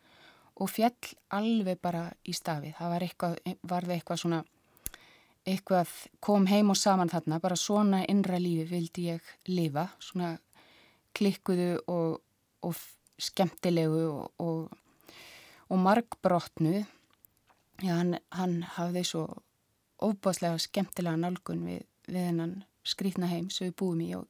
og 0.54 0.70
fjall 0.70 1.14
alveg 1.34 1.80
bara 1.82 2.08
í 2.22 2.34
stafið. 2.36 2.76
Það 2.78 2.92
var 2.94 3.06
eitthvað, 3.06 3.38
varði 3.66 3.96
eitthvað 3.96 4.20
svona, 4.22 4.40
eitthvað 5.44 5.94
kom 6.22 6.46
heim 6.46 6.70
og 6.70 6.78
saman 6.78 7.10
þarna, 7.10 7.40
bara 7.42 7.58
svona 7.58 8.04
innra 8.10 8.38
lífi 8.38 8.68
vildi 8.70 9.08
ég 9.10 9.32
lifa, 9.50 9.88
svona 9.98 10.36
klikkuðu 11.14 11.72
og, 11.90 12.20
og 12.62 12.78
skemmtilegu 13.18 14.04
og, 14.12 14.30
og, 14.42 15.16
og 15.70 15.82
margbrotnu. 15.82 16.84
Já, 17.82 17.96
hann, 17.98 18.18
hann 18.30 18.60
hafði 18.76 19.02
svo 19.08 19.24
ofbáslega 20.04 20.60
skemmtilega 20.62 21.18
nálgun 21.18 21.64
við, 21.66 21.82
við 22.06 22.28
hennan 22.28 22.54
skrýtna 22.86 23.30
heim 23.30 23.48
sem 23.50 23.68
við 23.68 23.76
búum 23.80 24.04
í 24.04 24.12
og, 24.18 24.28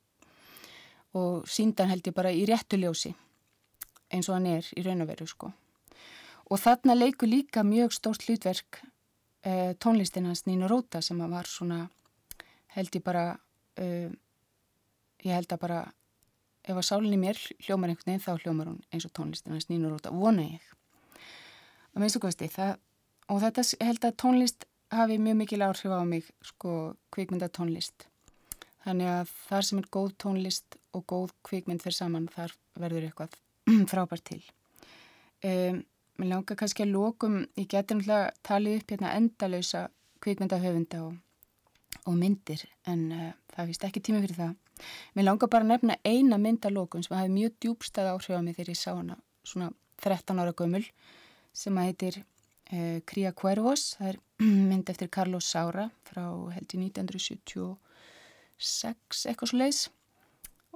og 1.18 1.44
síndan 1.50 1.90
held 1.90 2.06
ég 2.06 2.16
bara 2.16 2.32
í 2.32 2.46
réttuljósi 2.48 3.12
eins 4.14 4.30
og 4.30 4.38
hann 4.38 4.48
er 4.48 4.68
í 4.78 4.84
raun 4.86 5.02
og 5.04 5.10
veru 5.10 5.26
sko. 5.28 5.50
Og 6.52 6.60
þarna 6.60 6.96
leiku 6.96 7.26
líka 7.26 7.64
mjög 7.66 7.94
stórt 7.96 8.26
hlutverk 8.28 8.80
eh, 9.44 9.74
tónlistin 9.80 10.28
hans 10.28 10.44
Nínu 10.46 10.68
Róta 10.70 11.02
sem 11.02 11.18
var 11.18 11.48
svona 11.48 11.86
held 12.76 12.94
ég 12.94 13.04
bara 13.04 13.26
eh, 13.80 14.12
ég 15.24 15.32
held 15.32 15.52
að 15.52 15.62
bara 15.64 15.82
ef 16.64 16.76
að 16.76 16.86
sálinni 16.86 17.20
mér 17.20 17.40
hljómar 17.64 17.92
einhvern 17.92 18.12
veginn 18.12 18.24
þá 18.24 18.44
hljómar 18.44 18.70
hún 18.70 18.80
eins 18.92 19.08
og 19.08 19.12
tónlistin 19.16 19.56
hans 19.56 19.68
Nínu 19.68 19.90
Róta, 19.90 20.12
vona 20.12 20.46
ég. 20.46 20.72
Að 21.94 22.04
minnstu 22.04 22.22
kosti 22.22 22.48
það 22.52 22.76
og 23.32 23.40
þetta 23.42 23.64
held 23.84 24.08
að 24.08 24.18
tónlist 24.22 24.66
hafi 24.94 25.18
mjög 25.18 25.38
mikil 25.40 25.62
áhrif 25.64 25.92
á 25.92 26.02
mig 26.06 26.28
sko 26.44 26.94
kvikmynda 27.14 27.48
tónlist 27.48 28.06
þannig 28.84 29.10
að 29.10 29.32
þar 29.48 29.66
sem 29.68 29.80
er 29.80 29.88
góð 29.96 30.12
tónlist 30.20 30.78
og 30.94 31.06
góð 31.10 31.32
kvikmynd 31.46 31.82
fyrir 31.82 31.96
saman 31.96 32.28
þar 32.32 32.54
verður 32.78 33.08
eitthvað 33.08 33.36
frábært 33.90 34.26
til. 34.28 34.42
Um, 35.44 35.82
Mér 36.14 36.28
langar 36.30 36.54
kannski 36.54 36.84
að 36.84 36.92
lókum 36.94 37.40
ég 37.58 37.66
geti 37.66 37.96
náttúrulega 37.96 38.34
talið 38.46 38.76
upp 38.78 38.92
hérna 38.92 39.14
endalösa 39.18 39.80
kvikmyndahöfunda 40.22 41.00
og, 41.08 41.16
og 42.06 42.14
myndir 42.14 42.62
en 42.86 43.00
uh, 43.10 43.32
það 43.56 43.72
vist 43.72 43.86
ekki 43.88 44.02
tími 44.04 44.20
fyrir 44.22 44.38
það. 44.38 44.52
Mér 45.18 45.26
langar 45.26 45.50
bara 45.50 45.66
að 45.66 45.72
nefna 45.72 45.96
eina 46.06 46.38
myndalókun 46.38 47.02
sem 47.02 47.16
hafi 47.18 47.32
mjög 47.34 47.56
djúbstað 47.64 48.12
áhrif 48.12 48.38
á 48.38 48.46
mig 48.46 48.54
þegar 48.54 48.70
ég 48.70 48.78
sá 48.78 48.92
hana 48.92 49.18
svona 49.42 49.72
13 50.06 50.38
ára 50.38 50.54
gömul 50.54 50.84
sem 51.54 51.82
að 51.82 51.90
heitir 51.90 52.20
uh, 52.72 52.98
Cría 53.08 53.32
Cuervos 53.36 53.82
það 53.98 54.08
er 54.12 54.18
mynd 54.70 54.86
eftir 54.92 55.08
Carlos 55.12 55.46
Saura 55.50 55.86
frá 56.08 56.24
held 56.54 56.70
í 56.74 56.76
1976 56.86 59.26
eitthvað 59.30 59.50
svo 59.50 59.58
leiðs 59.60 59.82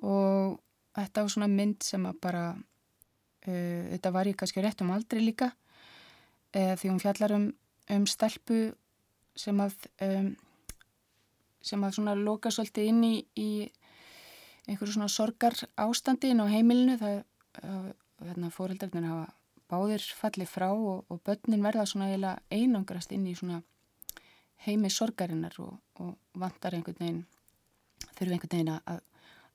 og 0.02 0.58
þetta 0.98 1.24
var 1.24 1.32
svona 1.34 1.50
mynd 1.52 1.80
sem 1.86 2.02
að 2.08 2.16
bara 2.22 2.44
uh, 2.54 3.84
þetta 3.94 4.14
var 4.14 4.24
ég 4.30 4.38
kannski 4.38 4.64
rétt 4.64 4.82
um 4.84 4.94
aldrei 4.94 5.20
líka 5.22 5.48
uh, 5.52 6.74
því 6.74 6.86
hún 6.90 7.02
fjallar 7.02 7.30
um, 7.38 7.46
um 7.94 8.04
stelpu 8.10 8.58
sem 9.38 9.56
að 9.62 9.74
um, 10.04 10.30
sem 11.68 11.84
að 11.84 11.94
svona 11.98 12.14
loka 12.18 12.48
svolítið 12.54 12.84
inn 12.90 13.02
í, 13.06 13.14
í 13.38 13.50
einhverju 14.68 14.94
svona 14.94 15.10
sorgar 15.12 15.56
ástandi 15.80 16.32
inn 16.32 16.42
á 16.44 16.46
heimilinu. 16.50 16.96
Það, 17.00 17.18
það 17.58 18.28
hérna, 18.28 18.52
fóreldarnir 18.54 19.08
hafa 19.08 19.26
báðir 19.68 20.04
fallið 20.20 20.50
frá 20.50 20.68
og, 20.72 21.04
og 21.09 21.20
börnin 21.26 21.64
verða 21.64 21.87
svona 21.88 22.09
eiginlega 22.11 22.40
einangrast 22.50 23.12
inn 23.12 23.26
í 23.28 23.35
svona 23.38 23.61
heimi 24.66 24.90
sorgarinnar 24.90 25.54
og, 25.62 25.76
og 26.02 26.16
vantar 26.38 26.74
einhvern 26.74 26.98
veginn 26.98 27.26
þurfu 28.16 28.33
einhvern 28.33 28.54
veginn 28.54 28.72
að, 28.74 29.02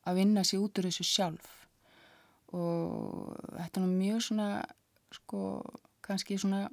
að 0.08 0.20
vinna 0.22 0.46
sér 0.48 0.64
út 0.64 0.80
úr 0.80 0.88
þessu 0.90 1.08
sjálf. 1.08 1.50
Og 2.54 3.34
þetta 3.58 3.80
er 3.80 3.84
nú 3.84 3.98
mjög 3.98 4.24
svona 4.28 4.48
sko 5.14 5.42
kannski 6.06 6.38
svona 6.38 6.68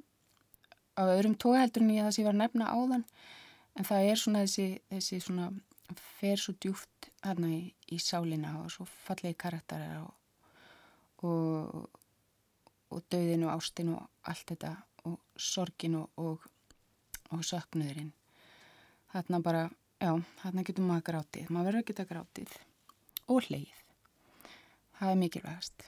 á 0.97 1.01
öðrum 1.07 1.37
tóheldur 1.39 1.85
en 1.85 1.93
ég 1.95 2.05
það 2.05 2.15
sem 2.15 2.23
ég 2.23 2.29
var 2.29 2.37
að 2.37 2.43
nefna 2.43 2.71
áðan 2.71 3.05
en 3.79 3.87
það 3.87 4.07
er 4.09 4.19
svona 4.19 4.43
þessi, 4.45 4.67
þessi 4.91 5.19
svona 5.23 5.49
fer 6.19 6.39
svo 6.39 6.55
djúft 6.59 7.09
hérna 7.23 7.51
í, 7.51 7.61
í 7.91 7.97
sálina 7.99 8.57
og 8.61 8.71
svo 8.73 8.87
fallegi 9.05 9.39
karakterar 9.39 10.03
og, 10.03 10.11
og 11.27 12.00
og 12.91 13.05
döðin 13.11 13.45
og 13.47 13.53
ástin 13.55 13.93
og 13.95 14.07
allt 14.27 14.53
þetta 14.53 14.73
og 15.09 15.17
sorgin 15.39 15.97
og, 16.01 16.09
og, 16.21 16.43
og 17.31 17.45
söknuðurinn. 17.47 18.11
Þarna 19.11 19.41
bara, 19.43 19.63
já, 19.99 20.11
þarna 20.43 20.65
getur 20.67 20.87
maður 20.87 21.07
grátið. 21.09 21.49
Maður 21.49 21.71
verður 21.71 21.81
að 21.81 21.89
geta 21.89 22.09
grátið 22.11 22.59
og 23.31 23.47
hleið. 23.47 23.73
Það 24.99 25.13
er 25.13 25.19
mikilvægast. 25.23 25.87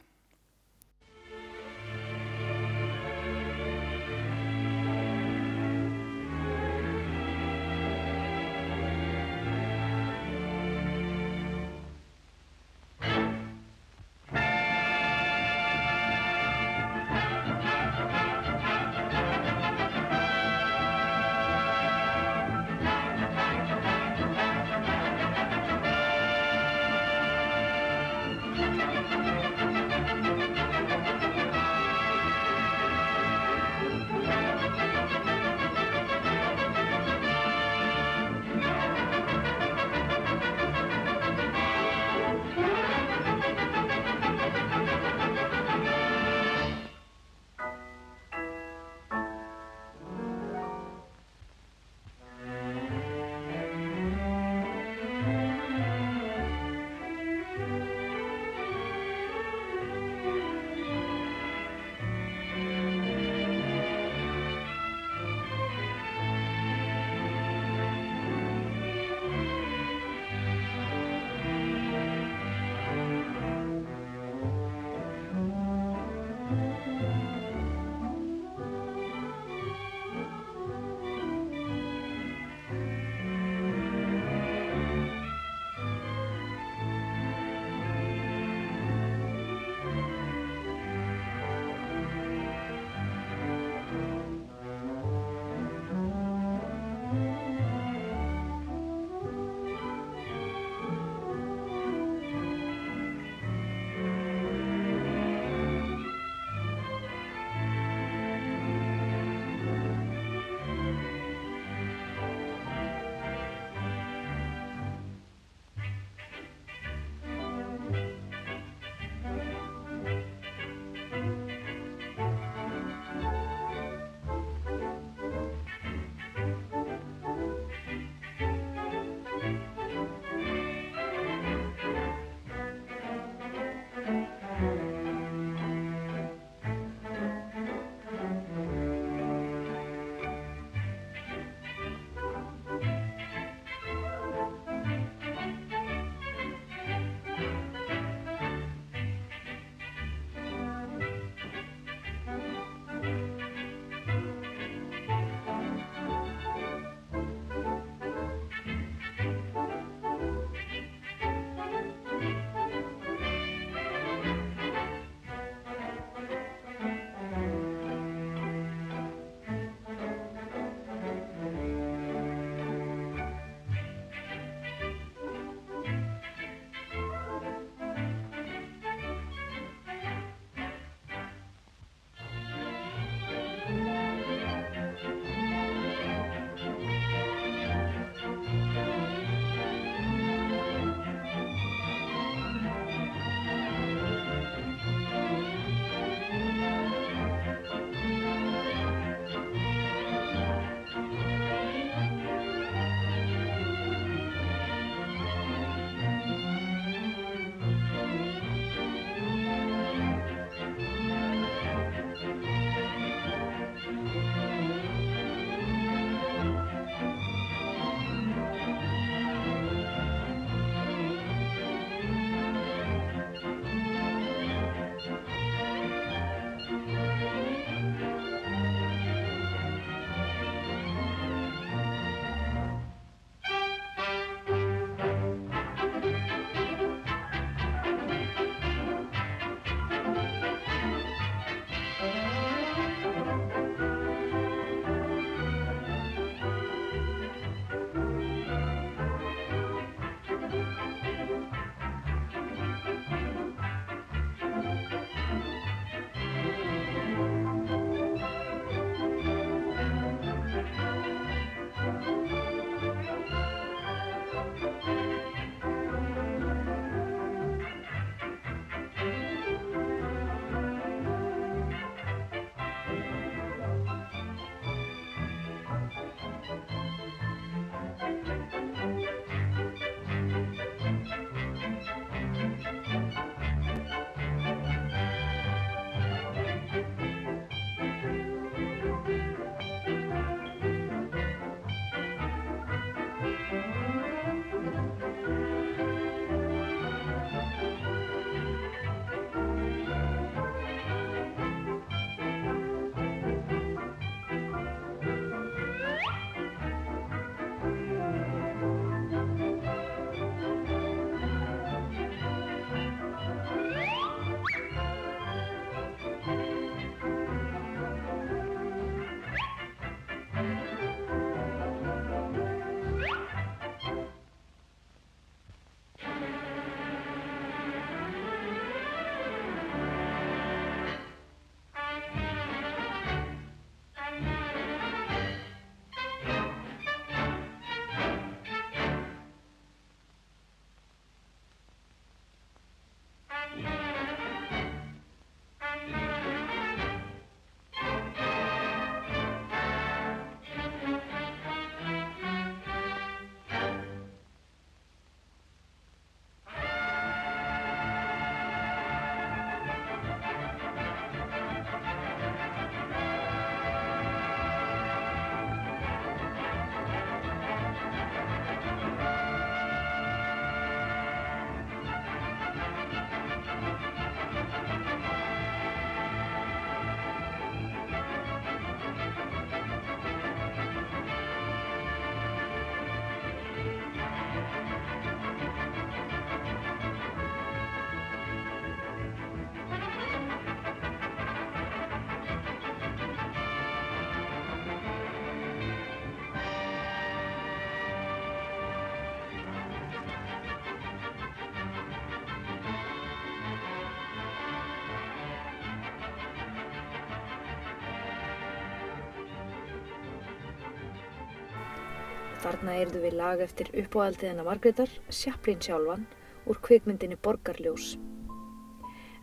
Þarna 412.43 412.73
erðu 412.75 412.99
við 413.05 413.13
lag 413.15 413.39
eftir 413.39 413.69
uppáhaldiðina 413.79 414.43
Margreðar, 414.43 414.89
Sjaplín 415.07 415.61
sjálfan, 415.63 416.01
úr 416.43 416.57
kvikmyndinni 416.65 417.15
Borgarljós. 417.23 417.93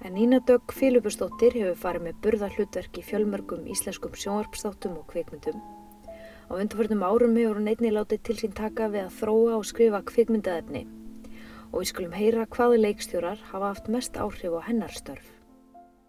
En 0.01 0.15
Nína 0.17 0.39
Dögg 0.49 0.73
Filipustóttir 0.73 1.53
hefur 1.59 1.77
farið 1.83 2.07
með 2.07 2.23
burða 2.25 2.49
hlutverk 2.55 2.97
í 2.97 3.05
fjölmörgum 3.05 3.67
íslenskum 3.69 4.17
sjónvarpstáttum 4.17 4.97
og 5.03 5.05
kvikmyndum. 5.13 5.61
Á 6.49 6.53
undarförnum 6.57 7.05
árum 7.05 7.37
hefur 7.37 7.61
hún 7.61 7.69
einni 7.75 7.93
látið 7.93 8.25
til 8.25 8.39
sín 8.41 8.57
taka 8.57 8.89
við 8.89 9.11
að 9.11 9.19
þróa 9.19 9.59
og 9.59 9.69
skrifa 9.69 10.01
kvikmyndaðefni 10.15 10.87
og 11.69 11.77
við 11.77 11.93
skulum 11.93 12.17
heyra 12.17 12.49
hvaða 12.57 12.81
leikstjórar 12.81 13.47
hafa 13.53 13.75
haft 13.75 13.93
mest 13.93 14.17
áhrif 14.17 14.57
á 14.57 14.61
hennar 14.65 14.97
störf. 14.97 15.29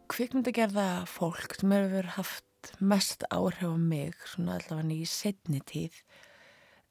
Kvikmyndagerða 0.08 1.04
fólk 1.12 1.60
sem 1.60 1.76
hefur 1.76 2.14
haft 2.16 2.76
mest 2.80 3.28
áhrif 3.28 3.68
á 3.68 3.76
mig, 3.76 4.16
svona 4.32 4.62
allavega 4.62 4.96
í 4.96 5.04
setni 5.04 5.60
tíð, 5.68 6.00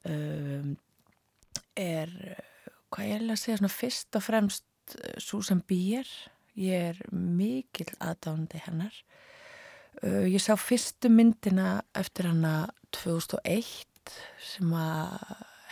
um, 0.09 0.73
er, 1.77 2.11
hvað 2.91 3.07
ég 3.07 3.15
er 3.17 3.27
að 3.27 3.41
segja, 3.41 3.59
svona 3.61 3.73
fyrst 3.73 4.19
og 4.19 4.25
fremst 4.25 4.97
Susan 5.21 5.61
Bier, 5.67 6.09
ég 6.59 6.91
er 6.91 6.99
mikil 7.13 7.87
aðdándi 7.99 8.61
hennar. 8.65 8.95
Uh, 10.01 10.25
ég 10.27 10.41
sá 10.43 10.55
fyrstu 10.59 11.11
myndina 11.11 11.81
eftir 11.97 12.29
hana 12.31 12.71
2001 12.95 13.87
sem 14.41 14.71
að 14.75 15.17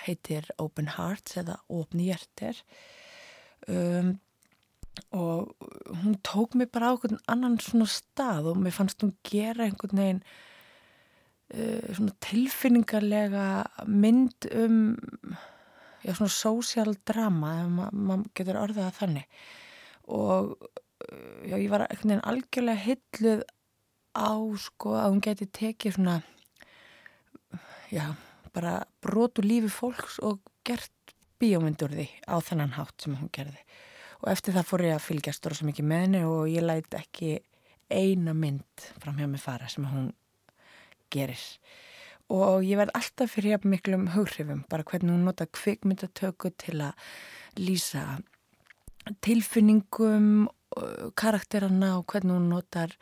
heitir 0.06 0.48
Open 0.62 0.90
Hearts 0.96 1.38
eða 1.40 1.58
Opni 1.74 2.10
Hjertir 2.10 2.60
um, 3.68 4.18
og 5.16 5.56
hún 6.02 6.18
tók 6.26 6.56
mig 6.60 6.72
bara 6.72 6.92
á 6.92 6.94
einhvern 6.94 7.20
annan 7.32 7.60
svona 7.64 7.88
stað 7.90 8.52
og 8.52 8.62
mér 8.64 8.76
fannst 8.76 9.04
hún 9.04 9.16
gera 9.24 9.66
einhvern 9.66 10.02
veginn 10.02 10.24
svona 11.50 12.14
tilfinningarlega 12.22 13.46
mynd 13.90 14.46
um 14.54 14.76
já 16.04 16.14
svona 16.16 16.30
social 16.30 16.96
drama 17.06 17.54
ef 17.64 17.72
ma 17.74 17.88
maður 17.92 18.30
getur 18.38 18.60
orðað 18.60 18.86
að 18.88 19.00
þannig. 19.00 19.40
Og 20.10 20.52
uh, 20.56 21.40
já 21.50 21.56
ég 21.58 21.70
var 21.72 21.86
einhvern 21.88 22.14
veginn 22.14 22.28
algjörlega 22.32 22.86
hilluð 22.86 23.44
á 24.16 24.32
sko 24.58 24.96
að 24.98 25.10
hún 25.12 25.24
geti 25.26 25.50
tekið 25.60 25.98
svona 25.98 26.20
já 27.94 28.06
bara 28.54 28.80
brotu 29.02 29.44
lífi 29.46 29.70
fólks 29.70 30.18
og 30.26 30.42
gert 30.66 30.94
bíómyndur 31.40 31.94
því 31.94 32.08
á 32.28 32.36
þennan 32.44 32.76
hátt 32.76 33.04
sem 33.04 33.16
hún 33.16 33.32
gerði. 33.34 33.62
Og 34.20 34.32
eftir 34.34 34.56
það 34.56 34.68
fór 34.68 34.86
ég 34.88 34.98
að 34.98 35.06
fylgjast 35.06 35.46
rosa 35.48 35.68
mikið 35.68 35.88
með 35.88 36.02
henni 36.06 36.24
og 36.28 36.50
ég 36.52 36.66
læt 36.66 36.96
ekki 36.98 37.38
eina 37.90 38.34
mynd 38.36 38.90
fram 39.02 39.18
hjá 39.18 39.28
mig 39.30 39.42
fara 39.42 39.70
sem 39.72 39.86
hún 39.88 40.10
gerir. 41.14 41.44
Og 42.30 42.62
ég 42.62 42.78
verð 42.78 42.94
alltaf 42.98 43.34
fyrir 43.34 43.56
jafn 43.56 43.72
miklum 43.74 44.12
hughrifum 44.14 44.62
bara 44.70 44.86
hvernig 44.86 45.16
hún 45.16 45.26
nota 45.26 45.48
kvikmyndatöku 45.50 46.52
til 46.62 46.78
að 46.86 47.08
lýsa 47.58 48.04
tilfinningum 49.26 50.48
karakterana 51.18 51.96
og 51.98 52.06
hvernig 52.12 52.38
hún 52.38 52.50
notar 52.52 52.94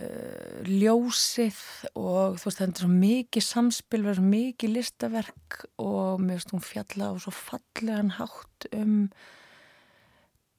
uh, 0.00 0.62
ljósið. 0.66 1.60
Og 1.94 2.40
þú 2.40 2.48
veist 2.48 2.60
það 2.60 2.66
er 2.66 2.82
svo 2.82 2.90
mikið 2.90 3.46
samspil, 3.46 4.02
verður 4.02 4.20
svo 4.20 4.30
mikið 4.34 4.74
listaverk 4.78 5.60
og 5.82 6.24
mér 6.24 6.40
veist 6.40 6.54
hún 6.54 6.64
fjalla 6.64 7.12
á 7.12 7.14
svo 7.22 7.34
fallegan 7.38 8.16
hátt 8.18 8.68
um 8.74 8.96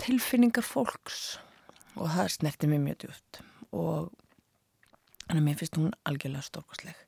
tilfinningar 0.02 0.66
fólks. 0.66 1.42
Og 1.96 2.08
það 2.12 2.32
snerti 2.40 2.72
mér 2.72 2.88
mjög 2.88 3.04
djúft 3.04 3.44
og 3.76 4.14
þannig 5.26 5.42
að 5.42 5.48
mér 5.50 5.60
finnst 5.60 5.80
hún 5.80 5.92
algjörlega 6.06 6.46
stórkosleg 6.46 7.02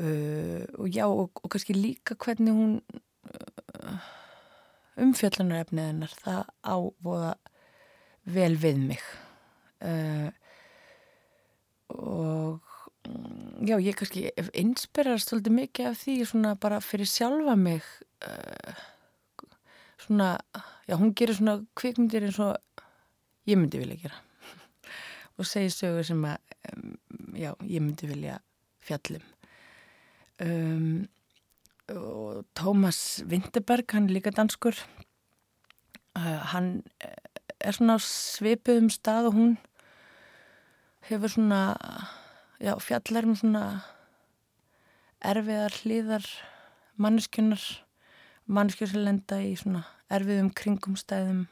uh, 0.00 0.62
og 0.78 0.88
já 0.90 1.06
og, 1.06 1.30
og 1.42 1.50
kannski 1.50 1.76
líka 1.76 2.16
hvernig 2.18 2.54
hún 2.54 2.78
uh, 2.82 4.12
umfjallanarefnið 5.00 5.90
hennar 5.90 6.14
það 6.22 6.46
ávóða 6.62 7.34
vel 8.24 8.54
við 8.56 8.80
mig. 8.80 9.02
Uh, 9.84 10.30
og 11.94 12.60
mm, 13.08 13.66
já, 13.68 13.76
ég 13.82 13.98
kannski 13.98 14.28
inspirast 14.56 15.30
svolítið 15.30 15.58
mikið 15.58 15.90
af 15.90 16.00
því 16.00 16.16
svona 16.30 16.54
bara 16.60 16.80
fyrir 16.82 17.10
sjálfa 17.10 17.56
mig 17.58 17.84
uh, 18.24 18.84
svona, 20.00 20.38
já, 20.88 20.96
hún 20.96 21.14
gerir 21.16 21.36
svona 21.36 21.58
kvikmyndir 21.76 22.28
eins 22.28 22.40
og 22.42 22.56
ég 23.48 23.60
myndi 23.60 23.82
vilja 23.82 24.06
gera 24.06 24.23
og 25.38 25.48
segir 25.48 25.72
sögur 25.74 26.06
sem 26.06 26.24
að, 26.28 26.54
um, 26.72 26.94
já, 27.34 27.50
ég 27.66 27.82
myndi 27.82 28.10
vilja 28.10 28.38
fjallum. 28.84 29.24
Um, 30.42 31.08
og 31.92 32.44
Tómas 32.56 33.22
Vinterberg, 33.28 33.90
hann 33.92 34.08
er 34.08 34.16
líka 34.16 34.32
danskur 34.34 34.78
uh, 36.16 36.40
hann 36.54 36.82
er 37.60 37.76
svona 37.76 37.98
á 37.98 38.00
svipuðum 38.02 38.90
stað 38.92 39.30
og 39.30 39.36
hún 39.38 39.52
hefur 41.08 41.32
svona 41.32 41.60
já, 42.60 42.74
fjallar 42.80 43.28
um 43.28 43.36
svona 43.36 43.64
erfiðar 45.24 45.76
hlýðar 45.82 46.28
manneskjunar 47.00 47.62
manneskjur 48.46 48.92
sem 48.92 49.04
lenda 49.04 49.40
í 49.42 49.54
svona 49.58 49.84
erfiðum 50.12 50.50
kringumstæðum 50.56 51.44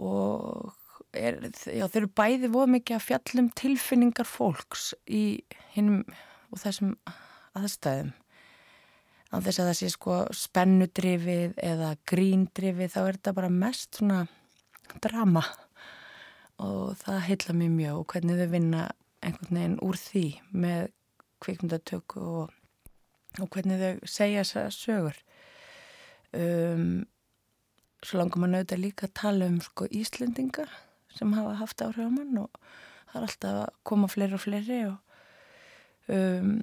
og 0.00 0.74
er, 1.16 1.38
já, 1.50 1.84
þeir 1.86 2.02
eru 2.02 2.10
bæði 2.20 2.50
voð 2.52 2.72
mikið 2.76 2.96
að 2.96 3.06
fjallum 3.06 3.50
tilfinningar 3.58 4.28
fólks 4.28 4.90
í 5.06 5.42
hinnum 5.74 6.04
og 6.50 6.62
þessum 6.62 6.94
aðstæðum. 7.58 8.12
Á 9.30 9.36
þess 9.38 9.60
að 9.62 9.68
það 9.68 9.76
sé 9.78 9.88
sko 9.94 10.14
spennudrifið 10.34 11.58
eða 11.62 11.90
gríndrifið 12.10 12.94
þá 12.94 13.00
er 13.02 13.18
þetta 13.18 13.34
bara 13.36 13.50
mest 13.54 14.00
svona 14.00 14.24
drama. 15.02 15.44
Og 16.60 16.96
það 17.00 17.20
heitla 17.28 17.56
mér 17.56 17.70
mjög 17.76 18.00
og 18.00 18.08
hvernig 18.10 18.40
þau 18.40 18.50
vinna 18.54 18.88
einhvern 19.24 19.60
veginn 19.60 19.78
úr 19.86 20.00
því 20.00 20.24
með 20.50 20.90
kvikmyndatöku 21.44 22.24
og, 22.42 22.50
og 23.38 23.48
hvernig 23.54 23.80
þau 23.80 24.10
segja 24.10 24.42
þessar 24.42 24.74
sögur. 24.74 25.22
Um, 26.34 27.06
svo 28.02 28.20
langar 28.20 28.42
maður 28.42 28.60
auðvitað 28.60 28.82
líka 28.82 29.08
að 29.08 29.16
tala 29.18 29.48
um 29.50 29.58
sko 29.62 29.86
Íslendinga 29.90 30.66
sem 31.16 31.32
hafa 31.36 31.56
haft 31.60 31.84
áhrif 31.84 32.06
á 32.06 32.12
mann 32.12 32.42
og 32.44 32.50
það 33.10 33.20
er 33.20 33.26
alltaf 33.26 33.60
að 33.64 33.70
koma 33.90 34.10
fleiri 34.10 34.36
og 34.36 34.44
fleiri 34.44 34.80
og 34.88 34.98
um, 36.14 36.54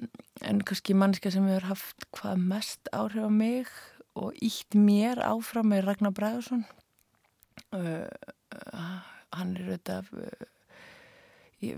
en 0.48 0.62
kannski 0.66 0.96
mannska 0.96 1.32
sem 1.34 1.46
hefur 1.48 1.68
haft 1.72 2.08
hvað 2.16 2.44
mest 2.52 2.90
áhrif 2.96 3.28
á 3.28 3.30
mig 3.32 3.72
og 4.18 4.36
ítt 4.44 4.76
mér 4.76 5.20
áfram 5.22 5.70
með 5.72 5.84
Ragnar 5.86 6.14
Bræðarsson 6.16 6.64
uh, 7.76 8.06
hann 9.34 9.54
er 9.56 9.68
auðvitað 9.68 10.12
uh, 10.16 10.48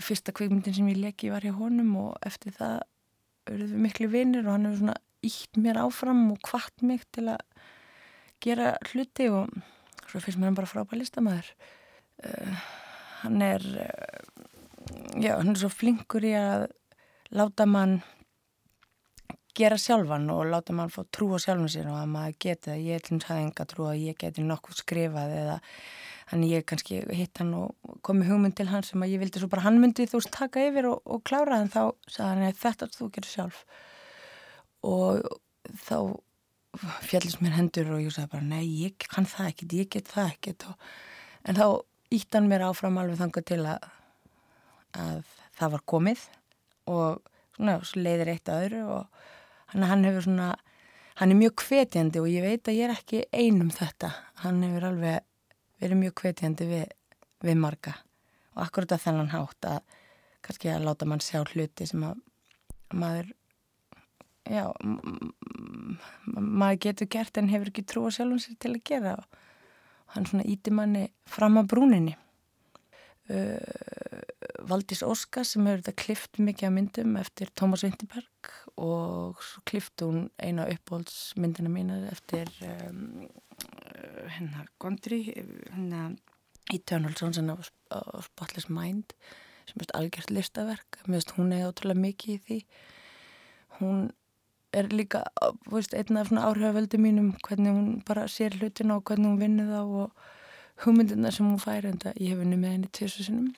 fyrsta 0.05 0.35
kveikmyndin 0.37 0.77
sem 0.77 0.89
ég 0.93 1.01
leki 1.01 1.33
var 1.33 1.45
hjá 1.45 1.55
honum 1.57 1.95
og 2.01 2.17
eftir 2.27 2.55
það 2.57 2.81
auðvitað 3.49 3.75
við 3.75 3.85
miklu 3.87 4.11
vinir 4.13 4.47
og 4.47 4.55
hann 4.55 4.69
hefur 4.69 4.83
svona 4.85 4.99
ítt 5.27 5.61
mér 5.61 5.83
áfram 5.83 6.23
og 6.33 6.41
kvart 6.47 6.85
mig 6.87 7.05
til 7.13 7.27
að 7.33 7.43
gera 8.41 8.73
hluti 8.91 9.29
og 9.33 9.53
svo 10.07 10.21
finnst 10.23 10.41
mér 10.41 10.51
hann 10.51 10.59
bara 10.59 10.71
frábæð 10.71 11.03
listamæður 11.03 11.51
uh, 12.27 12.63
hann 13.25 13.45
er 13.45 13.67
uh, 13.87 14.21
já, 15.21 15.37
hann 15.37 15.55
er 15.55 15.61
svo 15.63 15.73
flinkur 15.73 16.27
í 16.27 16.35
að 16.39 16.69
láta 17.37 17.67
mann 17.67 18.01
gera 19.57 19.79
sjálfan 19.81 20.31
og 20.33 20.47
láta 20.51 20.75
mann 20.77 20.93
fá 20.93 21.03
trú 21.13 21.33
á 21.35 21.39
sjálfum 21.43 21.69
sér 21.71 21.91
og 21.91 21.99
að 22.01 22.13
maður 22.13 22.39
geti 22.47 22.71
það, 22.71 22.85
ég 22.87 23.01
er 23.01 23.27
hafði 23.27 23.49
enga 23.49 23.67
trú 23.69 23.91
að 23.91 24.05
ég 24.05 24.21
geti 24.21 24.47
nokkuð 24.47 24.83
skrifað 24.85 25.37
eða 25.43 25.59
Þannig 26.31 26.53
ég 26.55 26.67
kannski 26.71 27.01
hitt 27.11 27.41
hann 27.43 27.51
og 27.59 27.95
komi 28.07 28.23
hugmynd 28.29 28.55
til 28.59 28.69
hann 28.71 28.85
sem 28.87 29.03
að 29.03 29.17
ég 29.17 29.23
vildi 29.23 29.41
svo 29.43 29.49
bara 29.51 29.65
hann 29.65 29.81
myndi 29.83 30.07
þú 30.07 30.21
taka 30.31 30.63
yfir 30.69 30.87
og, 30.87 31.01
og 31.03 31.25
klára 31.27 31.59
en 31.59 31.73
þá 31.73 31.81
sagði 32.07 32.29
hann 32.29 32.59
þetta 32.61 32.89
þú 32.95 33.09
gerir 33.17 33.31
sjálf. 33.33 33.65
Og 34.87 35.25
þá 35.89 35.97
fjallist 37.03 37.43
mér 37.43 37.57
hendur 37.59 37.91
og 37.97 38.05
ég 38.05 38.15
sagði 38.15 38.31
bara 38.37 38.47
nei 38.47 38.63
ég 38.63 39.09
kann 39.11 39.27
það 39.27 39.51
ekkert, 39.51 39.75
ég 39.81 39.91
get 39.91 40.13
það 40.13 40.31
ekkert. 40.37 40.69
Og, 40.71 40.87
en 41.51 41.59
þá 41.59 41.67
ítt 42.11 42.35
hann 42.35 42.49
mér 42.51 42.67
áfram 42.69 42.99
alveg 43.01 43.21
þanga 43.21 43.43
til 43.47 43.61
að, 43.65 43.87
að 44.99 45.23
það 45.59 45.75
var 45.77 45.85
komið 45.95 46.25
og 46.91 47.31
svona 47.57 47.79
svo 47.87 48.03
leiðir 48.03 48.33
eitt 48.35 48.51
að 48.51 48.67
öðru 48.67 48.83
og 48.97 49.25
hann, 49.73 49.87
hann 49.93 50.07
hefur 50.09 50.27
svona 50.27 50.51
hann 51.21 51.35
er 51.35 51.41
mjög 51.41 51.67
hvetjandi 51.69 52.23
og 52.23 52.31
ég 52.33 52.47
veit 52.47 52.69
að 52.71 52.79
ég 52.79 52.89
er 52.89 52.95
ekki 52.97 53.25
einum 53.37 53.69
þetta. 53.75 54.15
Hann 54.41 54.63
hefur 54.65 54.87
alveg 54.89 55.27
verið 55.81 56.01
mjög 56.01 56.23
hvetjandi 56.25 56.69
við, 56.69 56.87
við 57.45 57.61
marga 57.61 57.99
og 58.57 58.65
akkurat 58.67 58.97
að 58.97 59.05
þennan 59.05 59.35
hátt 59.35 59.69
að 59.69 59.99
kannski 60.45 60.73
að 60.73 60.87
láta 60.89 61.07
mann 61.09 61.23
sjá 61.23 61.43
hluti 61.45 61.87
sem 61.89 62.03
að 62.05 62.19
maður 62.97 63.31
já 64.51 64.65
maður 66.27 66.81
getur 66.87 67.11
gert 67.13 67.39
en 67.39 67.51
hefur 67.53 67.71
ekki 67.71 67.85
trú 67.87 68.09
á 68.09 68.11
sjálfum 68.15 68.41
sér 68.43 68.59
til 68.61 68.73
að 68.75 68.85
gera 68.91 69.15
og 69.21 69.39
hann 70.15 70.27
svona 70.27 70.47
íti 70.49 70.73
manni 70.75 71.09
fram 71.29 71.59
á 71.61 71.63
brúninni. 71.67 72.17
Uh, 73.31 73.59
Valdís 74.67 75.05
Óska 75.07 75.45
sem 75.47 75.67
hefur 75.69 75.85
þetta 75.85 76.03
klift 76.03 76.41
mikið 76.43 76.67
að 76.67 76.75
myndum 76.75 77.19
eftir 77.21 77.53
Tómas 77.55 77.85
Vinterberg 77.87 78.51
og 78.81 79.39
svo 79.45 79.63
klifti 79.71 80.09
hún 80.09 80.25
eina 80.43 80.67
uppbóldsmyndina 80.73 81.71
mína 81.71 82.01
eftir 82.11 82.51
um, 82.67 83.29
hennar 84.35 84.67
Gondry 84.83 85.23
hennar 85.31 86.17
Eternal 86.75 87.15
Sunshine 87.19 87.55
of 87.55 87.71
Spotless 88.27 88.69
Mind 88.71 89.15
sem 89.71 89.85
er 89.85 89.95
algjört 89.99 90.33
listaverk. 90.35 91.01
Mér 91.07 91.21
finnst 91.21 91.37
hún 91.37 91.55
eða 91.55 91.71
ótrúlega 91.71 92.03
mikið 92.03 92.35
í 92.35 92.41
því. 92.47 92.59
Hún 93.79 94.09
er 94.73 94.91
líka 94.93 95.25
veist, 95.71 95.95
einna 95.95 96.21
af 96.21 96.31
svona 96.31 96.47
áhrifavöldu 96.49 96.99
mínum 96.99 97.33
hvernig 97.47 97.75
hún 97.75 97.89
bara 98.07 98.29
sér 98.29 98.55
hlutina 98.59 98.97
og 98.97 99.05
hvernig 99.05 99.31
hún 99.31 99.41
vinnur 99.41 99.73
þá 99.73 99.81
og 100.05 100.11
hugmyndina 100.85 101.33
sem 101.35 101.49
hún 101.49 101.61
fær 101.61 101.89
en 101.89 101.99
það 101.99 102.21
ég 102.21 102.33
hef 102.33 102.41
vinnið 102.45 102.63
með 102.63 102.75
henni 102.77 102.93
tísu 102.95 103.27
sinum 103.27 103.51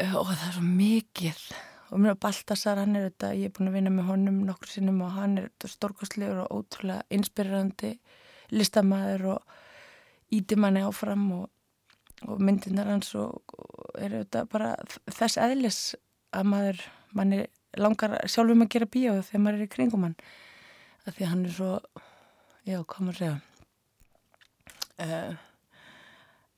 og 0.00 0.30
það 0.30 0.46
er 0.46 0.54
svo 0.56 0.64
mikið. 0.64 1.42
Og 1.90 2.00
mér 2.00 2.14
er 2.14 2.20
Baltasar, 2.22 2.78
hann 2.78 2.96
er 2.96 3.08
þetta 3.08 3.32
ég 3.34 3.50
er 3.50 3.54
búin 3.56 3.68
að 3.68 3.76
vinna 3.76 3.92
með 3.92 4.10
honum 4.12 4.42
nokkur 4.46 4.70
sinnum 4.70 5.00
og 5.04 5.14
hann 5.16 5.38
er 5.40 5.48
stórkostlegur 5.66 6.44
og 6.44 6.52
ótrúlega 6.60 7.02
inspirerandi 7.10 7.96
listamæður 8.54 9.26
og 9.34 9.56
íti 10.34 10.58
manni 10.58 10.84
áfram 10.86 11.26
og, 11.34 11.48
og 12.28 12.42
myndinar 12.42 12.92
hans 12.92 13.10
og, 13.18 13.42
og 13.58 13.98
er 13.98 14.20
þetta 14.20 14.44
bara 14.50 14.74
þess 15.10 15.40
eðlis 15.42 15.80
að 16.36 16.50
maður 16.52 16.84
manni 17.18 17.42
langar 17.78 18.16
sjálfum 18.30 18.64
að 18.64 18.72
gera 18.74 18.90
bíó 18.90 19.18
þegar 19.22 19.44
maður 19.44 19.60
er 19.60 19.66
í 19.68 19.74
kringum 19.74 20.06
hann. 20.06 20.16
Af 21.06 21.14
því 21.16 21.26
að 21.26 21.30
hann 21.32 21.44
er 21.46 21.54
svo 21.56 21.70
já, 22.66 22.80
hvað 22.82 23.06
maður 23.06 23.20
segja? 23.20 23.36
Uh, 25.00 25.36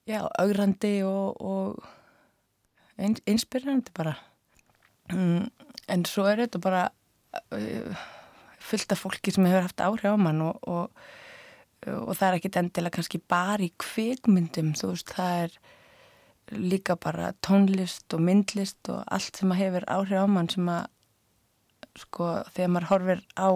já, 0.08 0.20
augrandi 0.42 0.94
og, 1.06 1.42
og 1.42 3.12
inspirerandi 3.26 3.94
bara. 3.94 4.16
Mm, 5.12 5.46
en 5.92 6.04
svo 6.08 6.26
er 6.30 6.44
þetta 6.44 6.62
bara 6.62 6.86
uh, 7.52 8.08
fullt 8.62 8.94
af 8.94 9.02
fólki 9.02 9.34
sem 9.34 9.46
hefur 9.46 9.66
haft 9.66 9.84
áhrif 9.84 10.14
á 10.14 10.16
mann 10.18 10.42
og, 10.46 10.58
og, 10.68 11.04
og 11.86 12.16
það 12.16 12.28
er 12.28 12.38
ekkit 12.38 12.58
endilega 12.60 12.96
kannski 12.96 13.20
bara 13.28 13.66
í 13.66 13.72
kvikmyndum 13.82 14.72
þú 14.78 14.92
veist 14.92 15.14
það 15.16 15.44
er 15.44 15.56
líka 16.52 16.96
bara 17.00 17.32
tónlist 17.44 18.14
og 18.14 18.22
myndlist 18.24 18.90
og 18.92 19.02
allt 19.14 19.38
sem 19.38 19.52
að 19.54 19.62
hefur 19.62 19.88
áhrif 19.90 20.24
á 20.24 20.28
mann 20.30 20.50
sem 20.52 20.68
að 20.70 20.86
sko 21.98 22.28
þegar 22.54 22.72
maður 22.72 22.88
horfir 22.90 23.24
á 23.36 23.48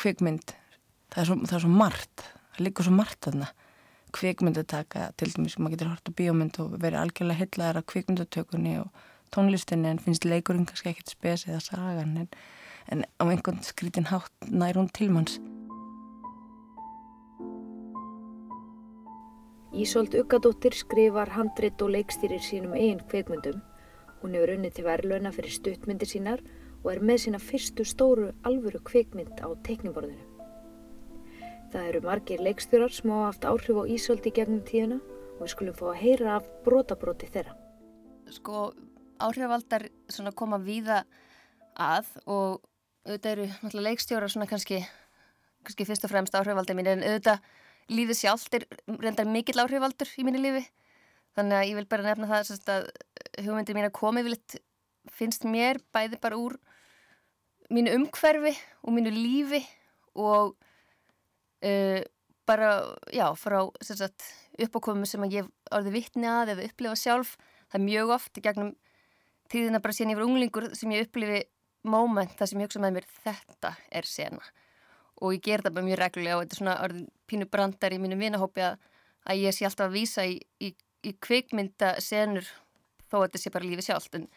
kvikmynd 0.00 0.54
það 1.12 1.20
er 1.22 1.28
svo, 1.28 1.36
það 1.44 1.56
er 1.58 1.64
svo 1.64 1.74
margt 1.82 2.24
það 2.54 2.64
líka 2.66 2.86
svo 2.86 2.94
margt 2.94 3.20
þarna 3.26 3.50
kvikmyndataka 4.14 5.08
til 5.18 5.32
dæmis 5.34 5.56
maður 5.58 5.74
getur 5.74 5.90
hort 5.92 6.10
á 6.10 6.16
bíómynd 6.18 6.60
og 6.62 6.76
verið 6.78 7.00
algjörlega 7.00 7.40
hellaðar 7.42 7.80
af 7.80 7.88
kvikmyndatökunni 7.90 8.76
og 8.82 9.04
tónlistinni 9.34 9.90
en 9.90 10.02
finnst 10.02 10.26
leikurinn 10.28 10.68
kannski 10.68 10.92
ekkert 10.92 11.10
spesið 11.14 11.56
að 11.56 11.66
sagan 11.66 12.14
en, 12.22 12.28
en 12.92 13.04
á 13.18 13.24
einhvern 13.26 13.60
skrítin 13.66 14.10
hátt 14.12 14.50
nær 14.50 14.78
hún 14.78 14.90
tilmanns. 14.94 15.40
Ísolt 19.74 20.14
Ugadóttir 20.14 20.76
skrifar 20.78 21.32
handrit 21.34 21.82
og 21.82 21.90
leikstýrir 21.96 22.42
sínum 22.46 22.76
eigin 22.78 23.02
kveikmyndum. 23.10 23.58
Hún 24.22 24.36
hefur 24.38 24.54
unnið 24.54 24.76
til 24.76 24.84
verðluna 24.86 25.32
fyrir 25.34 25.56
stuttmyndir 25.56 26.06
sínar 26.12 26.44
og 26.84 26.92
er 26.92 27.00
með 27.00 27.24
sína 27.24 27.40
fyrstu 27.40 27.86
stóru 27.88 28.30
alvöru 28.44 28.80
kveikmynd 28.84 29.40
á 29.40 29.48
teikniborðinu. 29.66 30.20
Það 31.72 31.88
eru 31.90 32.00
margir 32.04 32.42
leikstjórar 32.44 32.92
sem 32.92 33.10
hafa 33.10 33.30
haft 33.30 33.46
áhrif 33.48 33.80
á 33.80 33.84
Ísolt 33.90 34.28
í 34.28 34.34
gegnum 34.36 34.60
tíuna 34.68 35.00
og 35.00 35.40
við 35.42 35.52
skulum 35.54 35.78
fá 35.78 35.88
að 35.90 36.02
heyra 36.04 36.36
af 36.36 36.46
brotabróti 36.66 37.30
þeirra. 37.32 37.56
Sko 38.30 38.68
áhrifavaldar 39.24 39.88
koma 40.36 40.60
víða 40.62 41.02
að 41.74 42.06
og 42.26 42.62
auðvitað 43.04 43.32
eru 43.32 43.48
náttúrulega 43.48 43.88
leikstjóra 43.88 44.30
svona 44.30 44.46
kannski, 44.50 44.84
kannski 45.64 45.88
fyrst 45.88 46.06
og 46.06 46.12
fremst 46.12 46.36
áhrifavaldar 46.36 46.78
mín 46.78 46.92
en 46.92 47.02
auðvitað 47.02 47.42
lífið 47.92 48.20
sjálft 48.20 48.54
er 48.56 48.68
reyndar 49.00 49.28
mikill 49.28 49.60
áhrifvaldur 49.60 50.12
í 50.20 50.24
mínu 50.24 50.40
lífi 50.40 50.62
þannig 51.36 51.58
að 51.58 51.68
ég 51.68 51.78
vil 51.80 51.88
bara 51.90 52.06
nefna 52.06 52.30
það 52.30 52.70
að 52.72 52.86
hugmyndir 53.44 53.76
mín 53.76 53.88
að 53.88 53.96
komi 53.98 54.24
vilt 54.24 54.56
finnst 55.12 55.44
mér 55.48 55.80
bæði 55.94 56.20
bara 56.22 56.38
úr 56.40 56.56
mínu 57.72 57.94
umhverfi 57.98 58.54
og 58.84 58.94
mínu 58.96 59.12
lífi 59.14 59.62
og 60.14 60.54
uh, 61.64 62.02
bara, 62.46 62.70
já, 63.12 63.26
frá 63.36 63.64
uppákomu 63.64 65.08
sem 65.08 65.24
að 65.24 65.38
ég 65.40 65.50
orði 65.74 65.94
vittni 65.94 66.28
að 66.28 66.54
eða 66.54 66.68
upplifa 66.68 66.98
sjálf. 66.98 67.36
Það 67.72 67.80
er 67.80 67.84
mjög 67.88 68.12
oft 68.14 68.38
í 68.38 68.44
gegnum 68.44 68.74
tíðina 69.50 69.80
bara 69.82 69.96
síðan 69.96 70.18
var 70.18 70.26
unglingur 70.28 70.68
sem 70.76 70.92
ég 70.94 71.08
upplifi 71.08 71.44
moment 71.84 72.32
þar 72.38 72.50
sem 72.50 72.60
ég 72.60 72.68
hugsa 72.68 72.82
með 72.82 72.98
mér 72.98 73.08
þetta 73.24 73.74
er 73.90 74.08
sena. 74.08 74.44
Og 75.22 75.36
ég 75.36 75.44
ger 75.44 75.64
það 75.64 75.76
bara 75.78 75.88
mjög 75.88 76.00
reglulega 76.00 76.36
og 76.36 76.44
þetta 76.44 76.56
er 76.56 76.60
svona 76.60 76.76
orðin 76.84 77.08
pínu 77.30 77.48
brandar 77.50 77.94
í 77.94 78.00
mínu 78.02 78.18
vinahópi 78.20 78.64
að, 78.66 78.78
að 79.30 79.42
ég 79.44 79.56
sé 79.56 79.66
alltaf 79.68 79.88
að 79.88 79.96
vísa 79.96 80.26
í, 80.28 80.38
í, 80.60 80.72
í 81.04 81.14
kveikmynda 81.24 81.94
senur 82.04 82.48
þó 83.08 83.20
að 83.20 83.26
þetta 83.28 83.42
sé 83.42 83.54
bara 83.54 83.68
lífi 83.68 83.86
sjálft. 83.88 84.18
En 84.18 84.28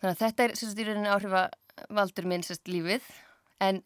þannig 0.00 0.12
að 0.12 0.22
þetta 0.24 0.44
er 0.44 0.56
sérst 0.60 0.80
í 0.80 0.86
rauninu 0.86 1.12
áhrifavaldur 1.14 2.28
minn 2.28 2.44
sérst 2.46 2.68
lífið. 2.70 3.06
En, 3.64 3.82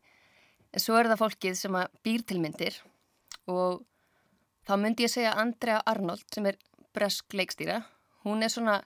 svo 0.77 0.99
er 0.99 1.11
það 1.11 1.23
fólkið 1.25 1.59
sem 1.59 1.79
að 1.79 1.93
býr 2.07 2.27
til 2.27 2.41
myndir. 2.43 2.79
Og 3.51 3.83
þá 4.69 4.75
myndi 4.79 5.07
ég 5.07 5.13
segja 5.13 5.37
Andrea 5.39 5.81
Arnold 5.91 6.27
sem 6.35 6.47
er 6.51 6.59
bresk 6.95 7.35
leikstýra. 7.35 7.83
Hún 8.27 8.45
er 8.45 8.53
svona 8.53 8.81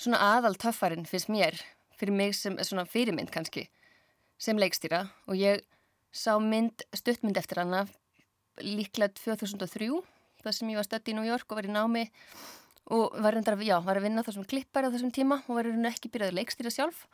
svona 0.00 0.20
aðal 0.34 0.56
töffarinn 0.58 1.06
finnst 1.06 1.30
mér 1.30 1.58
fyrir 1.98 2.14
mig 2.14 2.34
sem 2.36 2.56
svona 2.66 2.86
fyrirmynd 2.88 3.30
kannski 3.34 3.68
sem 4.40 4.58
leikstýra. 4.58 5.06
Og 5.30 5.38
ég 5.38 5.62
sá 6.14 6.34
mynd, 6.42 6.84
stuttmynd 6.94 7.38
eftir 7.38 7.62
hana 7.62 7.84
líklega 8.62 9.14
2003 9.18 9.90
það 10.44 10.56
sem 10.56 10.70
ég 10.70 10.78
var 10.78 10.86
stödd 10.86 11.10
í 11.10 11.16
New 11.16 11.26
York 11.26 11.50
og 11.50 11.58
var 11.58 11.68
í 11.68 11.72
námi 11.72 12.04
og 12.92 13.16
var 13.22 13.34
reyndar 13.34 13.56
já, 13.64 13.78
var 13.80 13.96
að 13.96 14.08
vinna 14.08 14.24
þessum 14.26 14.46
klippar 14.48 14.84
á 14.84 14.92
þessum 14.92 15.12
tíma 15.14 15.40
og 15.46 15.58
var 15.58 15.68
reyndar 15.68 15.94
ekki 15.94 16.10
byrjaði 16.12 16.38
leikstýra 16.38 16.72
sjálf 16.74 17.06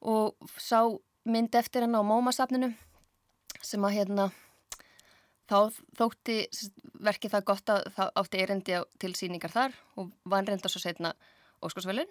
og 0.00 0.34
sá 0.58 0.86
mynd 1.28 1.54
eftir 1.54 1.84
hana 1.84 2.00
á 2.00 2.04
MoMA-safninu 2.06 2.72
sem 3.62 3.84
að 3.84 3.96
hérna 3.98 4.30
þá 5.50 5.74
þótti 5.98 6.38
verkið 7.02 7.34
það 7.34 7.46
gott 7.50 7.72
að 7.74 7.86
það 7.96 8.12
átti 8.22 8.42
erendi 8.42 8.80
til 9.02 9.12
síningar 9.18 9.54
þar 9.54 9.76
og 10.00 10.10
var 10.24 10.46
reyndar 10.48 10.72
svo 10.72 10.82
setna 10.82 11.14
Óskarsvölun 11.60 12.08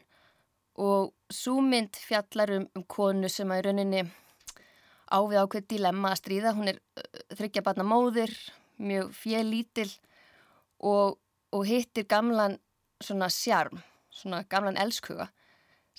og 0.80 1.12
súmynd 1.34 1.98
fjallar 2.00 2.54
um, 2.56 2.68
um 2.78 2.84
konu 2.88 3.30
sem 3.32 3.50
að 3.52 3.62
í 3.62 3.65
rauninni 3.68 4.04
ávið 5.10 5.42
ákveð 5.42 5.68
dilemma 5.74 6.13
að 6.13 6.22
stríða. 6.22 6.54
Hún 6.56 6.72
er 6.72 6.80
uh, 6.80 7.08
þryggja 7.36 7.63
batna 7.65 7.86
móðir, 7.88 8.32
mjög 8.80 9.12
fjellítil 9.18 9.89
og, 10.80 11.18
og 11.52 11.65
hittir 11.68 12.08
gamlan 12.10 12.60
svona 13.04 13.30
sjarm, 13.34 13.82
svona 14.10 14.44
gamlan 14.50 14.80
elskuga 14.80 15.30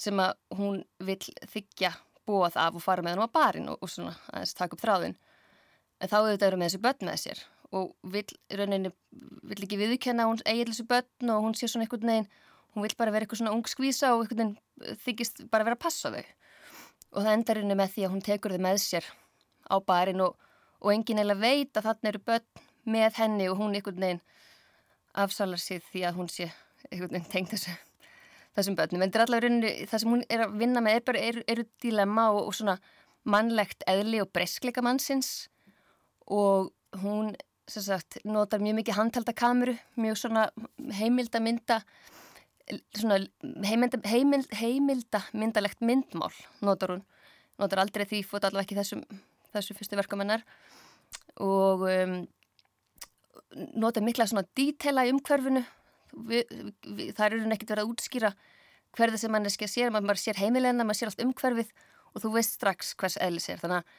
sem 0.01 0.21
að 0.21 0.37
hún 0.57 0.83
vil 1.05 1.19
þykja 1.53 1.93
búað 2.29 2.59
af 2.61 2.77
og 2.77 2.85
fara 2.85 3.05
með 3.05 3.17
hann 3.17 3.27
á 3.29 3.37
barinn 3.37 3.71
og, 3.73 3.81
og 3.83 3.91
svona 3.91 4.15
aðeins 4.33 4.57
taka 4.57 4.77
upp 4.77 4.85
þráðin. 4.85 5.17
En 6.01 6.09
þá 6.09 6.17
auðvitað 6.21 6.47
eru 6.49 6.61
með 6.61 6.71
þessi 6.71 6.85
börn 6.85 7.09
með 7.09 7.19
sér 7.25 7.43
og 7.77 7.91
vil, 8.13 8.25
rauninni, 8.59 8.91
vil 9.47 9.63
ekki 9.63 9.79
viðkenna 9.79 10.27
hún 10.27 10.41
eigið 10.45 10.73
þessu 10.73 10.87
börn 10.91 11.35
og 11.35 11.45
hún 11.45 11.57
sé 11.59 11.69
svona 11.71 11.87
einhvern 11.87 12.11
veginn 12.11 12.31
hún 12.75 12.87
vil 12.87 12.97
bara 12.99 13.13
vera 13.15 13.27
eitthvað 13.27 13.43
svona 13.43 13.55
ung 13.55 13.67
skvísa 13.69 14.13
og 14.15 14.25
einhvern 14.25 14.55
veginn 14.57 14.99
þykist 15.05 15.45
bara 15.53 15.67
vera 15.67 15.79
að 15.79 15.85
passa 15.85 16.11
þau 16.11 16.23
og 17.11 17.25
það 17.25 17.33
endar 17.37 17.61
henni 17.61 17.77
með 17.79 17.95
því 17.95 18.07
að 18.07 18.15
hún 18.15 18.25
tekur 18.27 18.55
þau 18.55 18.65
með 18.67 18.81
sér 18.83 19.07
á 19.71 19.77
barinn 19.87 20.25
og, 20.25 20.35
og 20.83 20.93
enginn 20.95 21.23
eða 21.23 21.39
veit 21.39 21.79
að 21.79 21.87
þarna 21.91 22.13
eru 22.13 22.23
börn 22.27 22.67
með 22.91 23.21
henni 23.23 23.49
og 23.51 23.63
hún 23.63 23.79
einhvern 23.79 24.03
veginn 24.07 24.25
afsalar 25.25 25.63
sér 25.63 25.87
því 25.93 26.05
að 26.09 26.19
hún 26.19 26.31
sé 26.33 26.51
einhvern 26.89 27.15
veginn 27.15 27.31
tengt 27.33 27.55
þessu 27.55 27.77
þessum 28.57 28.77
börnum, 28.79 29.03
en 29.05 29.13
þetta 29.13 29.21
er 29.21 29.27
allavega 29.29 29.87
það 29.91 30.03
sem 30.03 30.11
hún 30.11 30.25
er 30.27 30.43
að 30.45 30.57
vinna 30.59 30.83
með 30.83 30.97
er 30.99 31.05
bara, 31.07 31.21
eru 31.31 31.45
er 31.47 31.63
dilemma 31.83 32.25
og, 32.35 32.49
og 32.49 32.57
svona 32.59 32.77
mannlegt 33.31 33.85
eðli 33.91 34.23
og 34.23 34.33
breyskleika 34.35 34.83
mannsins. 34.83 35.49
Og 36.27 36.73
hún 37.03 37.35
sagt 37.71 38.19
notar 38.27 38.59
mjög 38.59 38.81
mikið 38.81 38.97
handhaldakameru, 38.99 39.77
mjög 40.03 40.19
svona 40.19 40.49
heimildamynda 40.99 41.79
heimilda, 43.67 44.01
heimild, 44.07 44.51
heimilda 44.59 45.23
myndalegt 45.35 45.81
myndmál 45.83 46.35
notar 46.63 46.95
hún, 46.95 47.05
notar 47.59 47.83
aldrei 47.83 48.07
því 48.09 48.23
fótt 48.27 48.47
allavega 48.47 48.67
ekki 48.67 48.79
þessum, 48.79 49.03
þessu 49.55 49.77
fyrstu 49.79 49.99
verkamennar 49.99 50.45
og 51.43 51.87
um, 51.89 52.17
notar 53.75 54.05
mikla 54.07 54.29
svona 54.31 54.47
dítela 54.57 55.07
í 55.07 55.15
umhverfinu 55.15 55.65
það 56.11 57.25
eru 57.27 57.43
nekkit 57.49 57.73
verið 57.73 57.85
að 57.85 57.93
útskýra 57.95 58.33
hverða 58.97 59.21
sem 59.23 59.33
mann 59.33 59.49
skil 59.51 59.69
að 59.69 59.75
sér, 59.75 59.93
maður 59.95 60.21
sér 60.21 60.41
heimilegna 60.41 60.87
maður 60.87 61.01
sér 61.01 61.13
allt 61.13 61.25
umhverfið 61.25 61.75
og 62.11 62.25
þú 62.25 62.33
veist 62.35 62.57
strax 62.59 62.95
hvers 62.99 63.19
eðlis 63.23 63.51
er, 63.53 63.61
þannig 63.63 63.85
að 63.85 63.99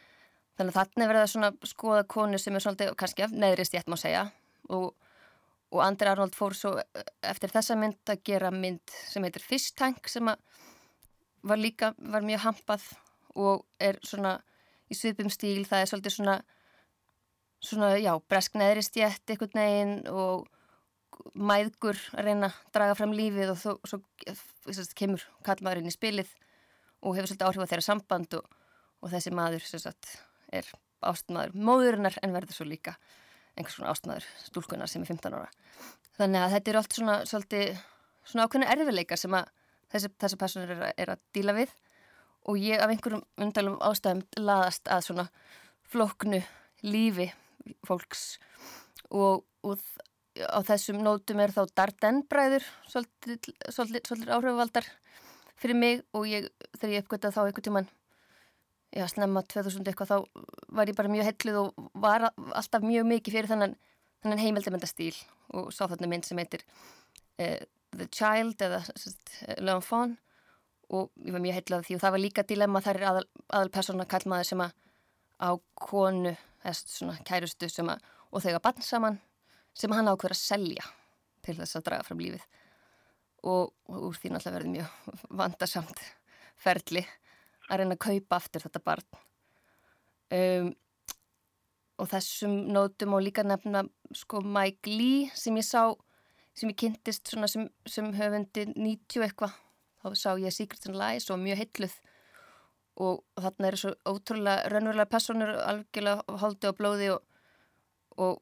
þannig 0.60 0.74
að 0.74 0.80
þarna 0.80 1.08
verða 1.08 1.28
svona 1.32 1.52
skoða 1.64 2.02
konu 2.12 2.40
sem 2.42 2.56
er 2.56 2.64
svolítið 2.64 2.96
kannski 3.00 3.24
af 3.24 3.32
neðrist 3.34 3.74
ég 3.74 3.82
ættum 3.82 3.96
að 3.96 4.04
segja. 4.04 4.26
Og 4.70 4.92
og 5.72 5.80
Andri 5.86 6.10
Arnold 6.12 6.36
fór 6.36 6.56
svo 6.56 6.74
eh, 6.82 7.04
eftir 7.24 7.52
þessa 7.54 7.78
mynd 7.80 8.12
að 8.12 8.24
gera 8.28 8.52
mynd 8.52 8.96
sem 9.08 9.24
heitir 9.24 9.44
Fish 9.44 9.76
Tank 9.80 10.10
sem 10.12 10.28
var 10.28 11.60
líka, 11.60 11.94
var 12.12 12.26
mjög 12.28 12.44
hampað 12.46 12.88
og 13.40 13.64
er 13.80 14.00
svona 14.04 14.36
í 14.92 14.98
svipum 14.98 15.32
stíl, 15.32 15.64
það 15.66 15.84
er 15.84 15.92
svolítið 15.92 16.16
svona 16.18 16.42
svona, 17.62 17.94
já, 18.02 18.12
bresk 18.30 18.58
neðri 18.60 18.84
stjætt 18.84 19.32
einhvern 19.32 19.62
veginn 19.62 19.96
og 20.12 20.50
mæðgur 21.36 22.00
að 22.16 22.28
reyna 22.28 22.50
að 22.50 22.60
draga 22.76 22.98
fram 23.00 23.16
lífið 23.16 23.54
og 23.54 23.60
þó, 23.62 23.72
svo 23.88 24.00
sagt, 24.74 24.96
kemur 24.98 25.24
kallmaðurinn 25.46 25.92
í 25.92 25.96
spilið 25.96 26.32
og 27.02 27.18
hefur 27.18 27.32
svolítið 27.32 27.48
áhrif 27.48 27.66
á 27.66 27.70
þeirra 27.72 27.88
samband 27.88 28.38
og, 28.40 28.58
og 29.02 29.14
þessi 29.14 29.34
maður 29.36 29.66
sagt, 29.72 30.16
er 30.54 30.68
ástmaður 31.02 31.56
móðurinnar 31.58 32.18
en 32.22 32.36
verður 32.36 32.60
svo 32.60 32.68
líka 32.70 32.96
einhvers 33.56 33.78
svona 33.78 33.92
ástmaður 33.92 34.28
stúlkunar 34.46 34.90
sem 34.90 35.04
er 35.04 35.12
15 35.12 35.36
ára. 35.36 35.50
Þannig 36.18 36.44
að 36.44 36.54
þetta 36.56 36.72
eru 36.72 36.82
allt 36.82 36.98
svona, 36.98 37.16
svolítið, 37.28 37.82
svona 38.24 38.46
ákveðinu 38.46 38.70
erfileika 38.76 39.18
sem 39.20 39.36
að 39.36 39.50
þessi, 39.92 40.12
þessi 40.22 40.40
personur 40.40 40.76
er, 40.76 40.84
er 40.96 41.14
að 41.16 41.24
díla 41.36 41.56
við 41.58 41.74
og 42.50 42.62
ég 42.62 42.82
af 42.82 42.94
einhverjum 42.94 43.26
undalum 43.42 43.80
ástæðum 43.86 44.24
laðast 44.40 44.90
að 44.92 45.06
svona 45.10 45.28
floknu 45.92 46.42
lífi 46.86 47.30
fólks 47.86 48.40
og, 49.10 49.44
og 49.66 49.82
á 50.40 50.60
þessum 50.64 51.02
nótum 51.04 51.42
er 51.44 51.52
þá 51.52 51.64
Dardenbræður 51.76 52.66
svolítið, 52.88 53.52
svolítið, 53.68 54.06
svolítið 54.08 54.32
áhrifavaldar 54.36 54.88
fyrir 55.60 55.78
mig 55.78 56.04
og 56.16 56.28
ég, 56.30 56.48
þegar 56.78 56.94
ég 56.96 57.04
uppgötta 57.04 57.34
þá 57.34 57.42
einhvern 57.44 57.68
tíman 57.68 57.90
já, 58.96 59.06
snemma 59.12 59.44
2000 59.44 59.92
eitthvað 59.92 60.12
þá 60.12 60.18
var 60.78 60.92
ég 60.92 60.98
bara 60.98 61.12
mjög 61.12 61.30
hellið 61.30 61.60
og 61.62 61.90
var 61.94 62.30
alltaf 62.32 62.86
mjög 62.86 63.08
mikið 63.12 63.38
fyrir 63.38 63.52
þannan, 63.52 63.76
þannan 64.24 64.44
heimildamöndastýl 64.46 65.16
og 65.58 65.72
sá 65.76 65.84
þarna 65.86 66.10
mynd 66.12 66.28
sem 66.28 66.40
heitir 66.40 66.64
uh, 66.64 67.60
The 67.92 68.08
Child 68.08 68.64
eða 68.64 68.82
uh, 68.88 69.56
L'Enfant 69.60 70.16
og 70.92 71.12
ég 71.24 71.36
var 71.36 71.44
mjög 71.44 71.60
hellið 71.60 71.78
af 71.78 71.88
því 71.88 71.98
og 71.98 72.04
það 72.06 72.16
var 72.16 72.24
líka 72.24 72.48
dilemma 72.48 72.84
þar 72.84 73.00
er 73.02 73.10
aðal, 73.12 73.28
aðal 73.52 73.74
persóna 73.76 74.08
kallmaður 74.12 74.50
sem 74.52 74.64
að 74.64 74.78
á 75.42 75.50
konu, 75.76 76.34
eða 76.62 76.74
svona 76.78 77.20
kærustu 77.26 77.70
sem 77.72 77.88
að, 77.90 78.02
og 78.30 78.44
þegar 78.44 78.64
bann 78.64 78.84
saman 78.86 79.20
sem 79.78 79.94
hann 79.96 80.10
ákveður 80.12 80.36
að 80.36 80.42
selja 80.42 80.90
til 81.46 81.56
þess 81.58 81.80
að 81.80 81.88
draga 81.88 82.08
fram 82.08 82.22
lífið. 82.22 82.44
Og, 83.42 83.72
og 83.90 84.04
úr 84.10 84.18
því 84.20 84.34
náttúrulega 84.34 84.58
verði 84.60 84.74
mjög 84.76 85.32
vandarsamt 85.40 86.04
ferli 86.62 87.02
að 87.72 87.82
reyna 87.82 87.98
að 87.98 88.04
kaupa 88.06 88.38
aftur 88.38 88.66
þetta 88.66 88.84
barn. 88.86 89.20
Um, 90.32 90.70
og 92.02 92.10
þessum 92.12 92.54
nótum 92.74 93.18
og 93.18 93.26
líka 93.26 93.44
nefna 93.46 93.84
sko 94.18 94.42
Mike 94.46 94.90
Lee 94.90 95.28
sem 95.38 95.58
ég 95.60 95.68
sá 95.68 95.92
sem 96.58 96.72
ég 96.72 96.78
kynntist 96.78 97.30
svona 97.32 97.50
sem, 97.50 97.68
sem 97.88 98.10
höfundi 98.16 98.68
90 98.74 99.26
eitthvað. 99.26 99.58
Þá 100.02 100.08
sá 100.18 100.32
ég 100.42 100.54
Secret 100.54 100.88
and 100.90 100.98
Lies 100.98 101.30
og 101.30 101.42
mjög 101.42 101.62
heitluð 101.62 101.98
og, 103.02 103.22
þarna 103.40 103.70
eru 103.70 103.80
svo 103.80 103.92
ótrúlega 104.10 104.70
raunverulega 104.72 105.10
personur 105.12 105.54
algjörlega 105.62 106.40
háldi 106.42 106.70
og 106.70 106.80
blóði 106.80 107.12
og, 107.14 107.22
og 108.18 108.42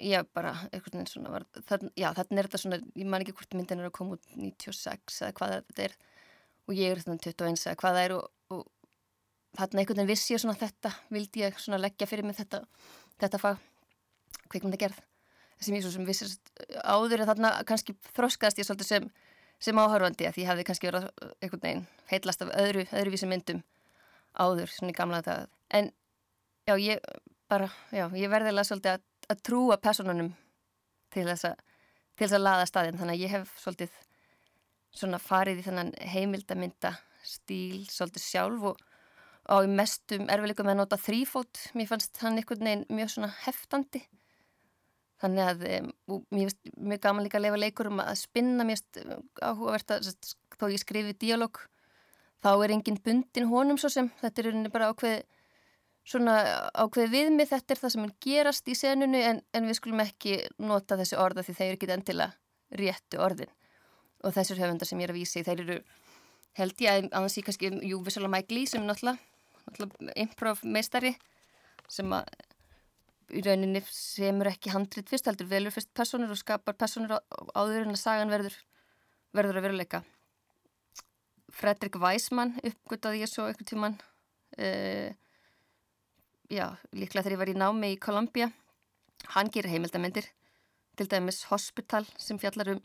já 0.00 0.22
bara 0.34 0.54
eitthvað 0.70 1.08
svona 1.10 1.32
var, 1.34 1.44
þann, 1.68 1.90
já 1.98 2.08
þarna 2.16 2.40
er 2.40 2.48
þetta 2.48 2.62
svona, 2.62 2.78
ég 2.96 3.08
man 3.08 3.24
ekki 3.24 3.34
hvort 3.36 3.56
myndin 3.58 3.82
er 3.82 3.90
að 3.90 3.96
koma 3.98 4.16
út 4.16 4.24
96 4.36 5.20
eða 5.22 5.36
hvað 5.38 5.56
þetta 5.58 5.86
er. 5.88 5.96
Og 6.70 6.78
ég 6.78 6.94
er 6.94 7.02
þannig 7.02 7.24
21 7.26 7.66
eða 7.66 7.78
hvað 7.80 7.96
það 7.98 8.04
er 8.06 8.14
og, 8.16 8.26
og 8.54 8.66
þarna 9.58 9.82
einhvern 9.82 10.00
veginn 10.00 10.12
vissi 10.12 10.34
ég 10.34 10.42
svona 10.42 10.58
þetta 10.58 10.92
vildi 11.12 11.42
ég 11.44 11.58
svona 11.60 11.80
leggja 11.82 12.08
fyrir 12.08 12.26
mig 12.26 12.38
þetta 12.38 12.62
þetta 13.20 13.40
fag, 13.42 13.58
kveikmynda 14.48 14.80
gerð 14.80 15.00
sem 15.62 15.76
ég 15.76 15.84
svo 15.84 15.92
sem 15.94 16.06
vissir 16.06 16.30
áður 16.82 17.22
en 17.22 17.30
þarna 17.30 17.52
kannski 17.68 17.94
þroskaðast 18.16 18.58
ég 18.58 18.66
svolítið 18.66 18.88
sem, 18.88 19.08
sem 19.62 19.78
áhörfandi 19.78 20.26
að 20.26 20.38
því 20.38 20.46
hefði 20.48 20.66
kannski 20.68 20.88
verið 20.88 21.08
einhvern 21.38 21.64
veginn 21.66 21.84
heitlast 22.10 22.42
af 22.44 22.54
öðru, 22.62 22.86
öðruvísi 22.90 23.28
myndum 23.30 23.62
áður 24.32 24.72
svona 24.72 24.94
í 24.94 24.96
gamla 24.96 25.20
þetta 25.22 25.36
en 25.78 25.92
já 26.66 26.74
ég 26.80 27.04
bara, 27.52 27.68
já 27.92 28.06
ég 28.16 28.32
verðilega 28.32 28.66
svolítið 28.66 28.96
að, 28.96 29.06
að 29.32 29.44
trúa 29.48 29.78
personunum 29.82 30.32
til 31.12 31.26
þess 31.28 31.50
að 31.50 31.60
til 32.12 32.26
þess 32.26 32.36
að 32.36 32.44
laða 32.44 32.68
staðin 32.68 32.98
þannig 33.00 33.18
að 33.18 33.24
ég 33.24 33.32
hef 33.32 33.52
svolítið 33.60 33.94
svona 34.92 35.20
farið 35.22 35.62
í 35.62 35.66
þennan 35.66 35.92
heimildamynda 36.12 36.92
stíl 37.24 37.84
svolítið 37.90 38.24
sjálf 38.26 38.66
og 38.72 38.82
á 39.48 39.56
mestum 39.66 40.28
erfileikum 40.30 40.70
að 40.70 40.78
nota 40.82 40.98
þrýfót 41.00 41.62
mér 41.78 41.88
fannst 41.90 42.20
hann 42.22 42.38
einhvern 42.38 42.66
veginn 42.66 42.84
mjög 42.92 43.14
svona 43.14 43.32
heftandi. 43.42 44.04
Þannig 45.22 45.48
að 45.48 45.64
mér 46.34 46.48
finnst 46.48 46.72
mjög 46.76 47.02
gaman 47.02 47.26
líka 47.26 47.38
að 47.38 47.46
lefa 47.46 47.60
leikur 47.62 47.90
um 47.90 48.00
að 48.02 48.16
spinna. 48.18 48.66
Mér 48.66 48.80
áhugavert 49.42 49.94
að 49.94 50.08
þó 50.58 50.66
ég 50.70 50.82
skrifi 50.82 51.14
díalóg 51.14 51.60
þá 52.42 52.50
er 52.56 52.74
engin 52.74 52.98
bundin 53.02 53.50
honum 53.50 53.78
svo 53.78 53.90
sem. 53.92 54.10
Þetta 54.22 54.42
er 54.42 54.72
bara 54.74 54.90
ákveð 54.90 55.22
svona 56.08 56.36
ákveð 56.74 57.10
viðmið 57.12 57.50
þetta 57.52 57.74
er 57.74 57.80
það 57.80 57.94
sem 57.94 58.06
er 58.06 58.14
gerast 58.26 58.68
í 58.68 58.76
senunu 58.78 59.20
en, 59.22 59.42
en 59.54 59.66
við 59.68 59.78
skulum 59.78 60.02
ekki 60.04 60.38
nota 60.62 60.98
þessi 60.98 61.18
orða 61.20 61.44
því 61.46 61.56
þeir 61.58 61.68
eru 61.68 61.78
ekki 61.78 61.90
endilega 61.96 62.78
réttu 62.82 63.20
orðin. 63.22 63.52
Og 64.22 64.34
þessur 64.34 64.62
höfundar 64.62 64.88
sem 64.88 65.00
ég 65.02 65.08
er 65.08 65.14
að 65.14 65.20
vísi 65.20 65.44
þeir 65.46 65.64
eru 65.64 65.78
held 66.58 66.82
ég 66.84 66.92
að 66.92 67.10
annars 67.10 67.36
ég 67.38 67.46
kannski 67.46 67.70
jú, 67.88 68.00
Vissulega 68.04 68.32
Mike 68.34 68.54
Lee 68.54 68.68
sem 68.68 68.82
er 68.82 68.90
náttúrulega, 68.90 69.18
náttúrulega 69.66 70.16
improv 70.24 70.64
meistari 70.68 71.14
sem 71.90 72.12
að 72.14 72.28
í 73.32 73.42
rauninni 73.46 73.80
semur 73.88 74.50
ekki 74.50 74.72
handrit 74.74 75.08
fyrst 75.08 75.28
heldur 75.30 75.48
velur 75.48 75.72
fyrst 75.72 75.92
personur 75.96 76.32
og 76.34 76.40
skapar 76.40 76.76
personur 76.76 77.16
áður 77.56 77.86
en 77.86 77.94
að 77.94 78.02
sagan 78.02 78.32
verður 78.32 78.56
verður 79.32 79.60
að 79.60 79.66
veruleika. 79.68 80.02
Fredrik 81.52 81.96
Weismann 82.00 82.58
uppgöttaði 82.60 83.22
ég 83.22 83.30
svo 83.30 83.46
ykkur 83.48 83.68
tíman 83.68 83.96
uh, 83.96 85.08
já, 86.52 86.66
líklega 86.92 87.24
þegar 87.24 87.34
ég 87.34 87.42
var 87.42 87.52
í 87.52 87.58
námi 87.58 87.92
í 87.94 88.00
Columbia 88.02 88.50
hann 89.34 89.50
gerir 89.52 89.72
heimildamindir 89.72 90.28
til 90.98 91.08
dæmis 91.08 91.44
Hospital 91.48 92.04
sem 92.20 92.40
fjallar 92.40 92.74
um 92.74 92.82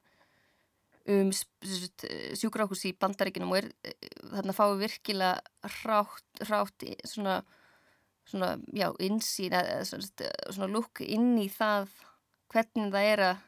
um 1.08 1.30
sjúkrahús 2.36 2.84
í 2.90 2.94
bandaríkinum 3.00 3.54
og 3.54 3.62
er 3.62 3.68
þarna 4.28 4.56
fáið 4.56 4.82
virkilega 4.82 5.70
rátt, 5.86 6.42
rátt 6.50 6.84
svona, 7.08 7.38
svona, 8.28 8.58
já, 8.76 8.90
insýn 9.00 9.56
svona, 9.88 10.32
svona 10.52 10.68
lukk 10.72 11.00
inn 11.06 11.38
í 11.40 11.48
það 11.52 11.88
hvernig 12.52 12.92
það 12.92 13.12
er 13.14 13.24
að 13.30 13.46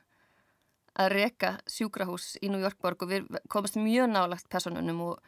að 1.00 1.14
reka 1.14 1.52
sjúkrahús 1.70 2.34
í 2.44 2.50
New 2.52 2.60
York 2.60 2.80
borg 2.84 3.04
og 3.06 3.12
við 3.12 3.28
komast 3.52 3.78
mjög 3.80 4.10
nálagt 4.12 4.50
personunum 4.52 5.04
og 5.06 5.22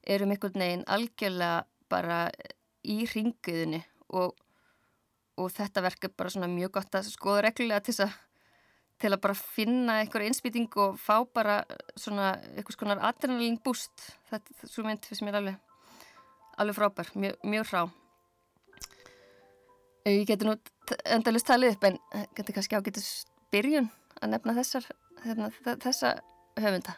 erum 0.00 0.32
einhvern 0.32 0.62
veginn 0.62 0.84
algjörlega 0.88 1.64
bara 1.92 2.20
í 2.84 3.02
ringuðinu 3.10 3.82
og, 4.14 4.36
og 5.40 5.50
þetta 5.52 5.82
verk 5.84 6.06
er 6.08 6.14
bara 6.14 6.32
svona 6.32 6.50
mjög 6.50 6.76
gott 6.78 6.98
að 6.98 7.10
skoða 7.10 7.48
reglulega 7.48 7.84
til 7.88 7.98
að 8.06 8.14
til 9.02 9.10
að 9.10 9.20
bara 9.24 9.34
finna 9.34 9.96
einhverja 10.00 10.30
innspýting 10.30 10.68
og 10.80 10.98
fá 11.02 11.24
bara 11.34 11.56
svona 11.98 12.36
eitthvað 12.54 12.76
skonar 12.76 13.02
adrenalin 13.02 13.58
boost. 13.64 14.04
Þetta 14.30 14.54
er 14.54 14.70
svo 14.70 14.84
mynd 14.86 15.08
sem 15.10 15.28
er 15.28 15.38
alveg 15.40 15.58
alveg 16.62 16.78
frábær, 16.78 17.10
mjög, 17.18 17.38
mjög 17.42 17.70
hrá. 17.72 17.82
Ég 20.06 20.26
geti 20.28 20.46
nú 20.46 20.54
endalust 21.16 21.48
talið 21.48 21.74
upp 21.74 21.88
en 21.88 21.98
geti 22.36 22.54
kannski 22.54 22.78
ágetist 22.78 23.32
byrjun 23.54 23.88
að 24.20 24.36
nefna 24.36 24.56
þessar 24.60 24.90
hérna, 25.24 25.50
þessa 25.82 26.18
höfunda 26.60 26.94